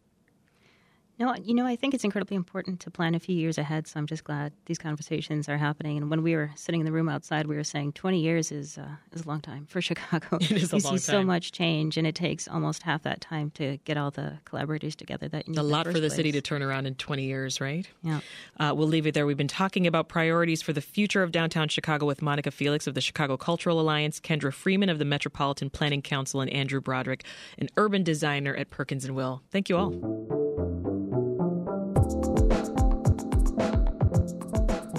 No, 1.19 1.35
you 1.37 1.55
know, 1.55 1.65
I 1.65 1.77
think 1.77 1.95
it's 1.95 2.03
incredibly 2.03 2.37
important 2.37 2.81
to 2.81 2.91
plan 2.91 3.15
a 3.15 3.21
few 3.21 3.37
years 3.37 3.57
ahead. 3.57 3.87
So 3.87 4.01
I'm 4.01 4.07
just 4.07 4.25
glad 4.25 4.53
these 4.67 4.79
conversations 4.79 5.49
are 5.49 5.57
happening. 5.57 5.97
And 5.97 6.11
when 6.11 6.23
we 6.23 6.35
were 6.35 6.51
sitting 6.57 6.81
in 6.81 6.87
the 6.87 6.93
room 6.93 7.09
outside, 7.09 7.47
we 7.47 7.55
were 7.55 7.65
saying 7.65 7.93
20 7.93 8.21
years 8.21 8.51
is 8.51 8.79
uh, 8.79 8.89
is 9.13 9.25
a 9.25 9.29
long 9.29 9.41
time 9.41 9.67
for 9.67 9.81
Chicago. 9.95 10.39
It 10.41 10.51
is 10.51 10.73
a 10.73 10.77
you 10.77 10.83
long 10.83 10.99
see 10.99 10.99
so 10.99 11.23
much 11.23 11.53
change, 11.53 11.97
and 11.97 12.07
it 12.07 12.17
takes 12.17 12.49
almost 12.49 12.83
half 12.83 13.03
that 13.05 13.21
time 13.21 13.51
to 13.53 13.77
get 13.85 13.97
all 13.97 14.11
the 14.11 14.39
collaborators 14.45 14.97
together. 14.97 15.29
That 15.29 15.47
you 15.47 15.53
need 15.53 15.61
a 15.61 15.63
lot 15.63 15.87
for 15.87 15.93
first 15.93 16.03
the 16.03 16.11
city 16.11 16.33
to 16.33 16.41
turn 16.41 16.63
around 16.63 16.87
in 16.87 16.97
20 16.97 17.23
years, 17.23 17.61
right? 17.61 17.89
Yeah. 18.03 18.21
Uh, 18.59 18.73
we'll 18.77 18.89
leave 18.89 19.07
it 19.07 19.15
there. 19.15 19.27
We've 19.27 19.37
been 19.37 19.47
talking 19.47 19.87
about 19.87 20.09
priorities 20.09 20.63
for 20.63 20.73
the 20.73 20.81
future 20.81 21.23
of 21.23 21.31
downtown 21.31 21.69
Chicago 21.69 22.07
with 22.07 22.23
Monica 22.23 22.51
Felix 22.51 22.87
of 22.87 22.95
the 22.95 23.01
Chicago 23.01 23.37
Cultural 23.37 23.81
Alliance, 23.81 24.19
Kendra 24.19 24.53
Freeman 24.53 24.89
of 24.89 24.99
the 24.99 25.05
Metropolitan 25.05 25.71
Planning 25.71 26.03
Council, 26.03 26.41
and 26.41 26.51
Andrew 26.53 26.81
Broderick, 26.81 27.25
an 27.59 27.69
urban 27.77 28.03
designer 28.03 28.55
at 28.57 28.71
Perkins 28.71 29.05
and 29.05 29.15
Will. 29.15 29.43
Thank 29.51 29.69
you 29.69 29.77
all. 29.77 30.94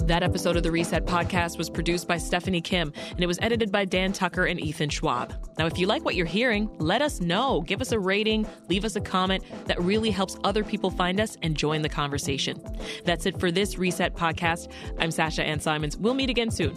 That 0.06 0.22
episode 0.22 0.56
of 0.56 0.62
the 0.62 0.70
Reset 0.70 1.04
podcast 1.04 1.58
was 1.58 1.68
produced 1.68 2.06
by 2.06 2.16
Stephanie 2.16 2.60
Kim, 2.60 2.92
and 3.10 3.20
it 3.20 3.26
was 3.26 3.40
edited 3.42 3.72
by 3.72 3.84
Dan 3.84 4.12
Tucker 4.12 4.44
and 4.44 4.60
Ethan 4.60 4.88
Schwab. 4.88 5.34
Now, 5.58 5.66
if 5.66 5.78
you 5.78 5.88
like 5.88 6.04
what 6.04 6.14
you're 6.14 6.26
hearing, 6.26 6.70
let 6.78 7.02
us 7.02 7.20
know. 7.20 7.62
Give 7.62 7.80
us 7.80 7.90
a 7.90 7.98
rating, 7.98 8.46
leave 8.68 8.84
us 8.84 8.94
a 8.94 9.00
comment. 9.00 9.42
That 9.64 9.82
really 9.82 10.12
helps 10.12 10.36
other 10.44 10.62
people 10.62 10.90
find 10.90 11.18
us 11.18 11.36
and 11.42 11.56
join 11.56 11.82
the 11.82 11.88
conversation. 11.88 12.62
That's 13.04 13.26
it 13.26 13.40
for 13.40 13.50
this 13.50 13.78
Reset 13.78 14.14
podcast. 14.14 14.70
I'm 15.00 15.10
Sasha 15.10 15.42
Ann 15.42 15.58
Simons. 15.58 15.96
We'll 15.96 16.14
meet 16.14 16.30
again 16.30 16.52
soon. 16.52 16.76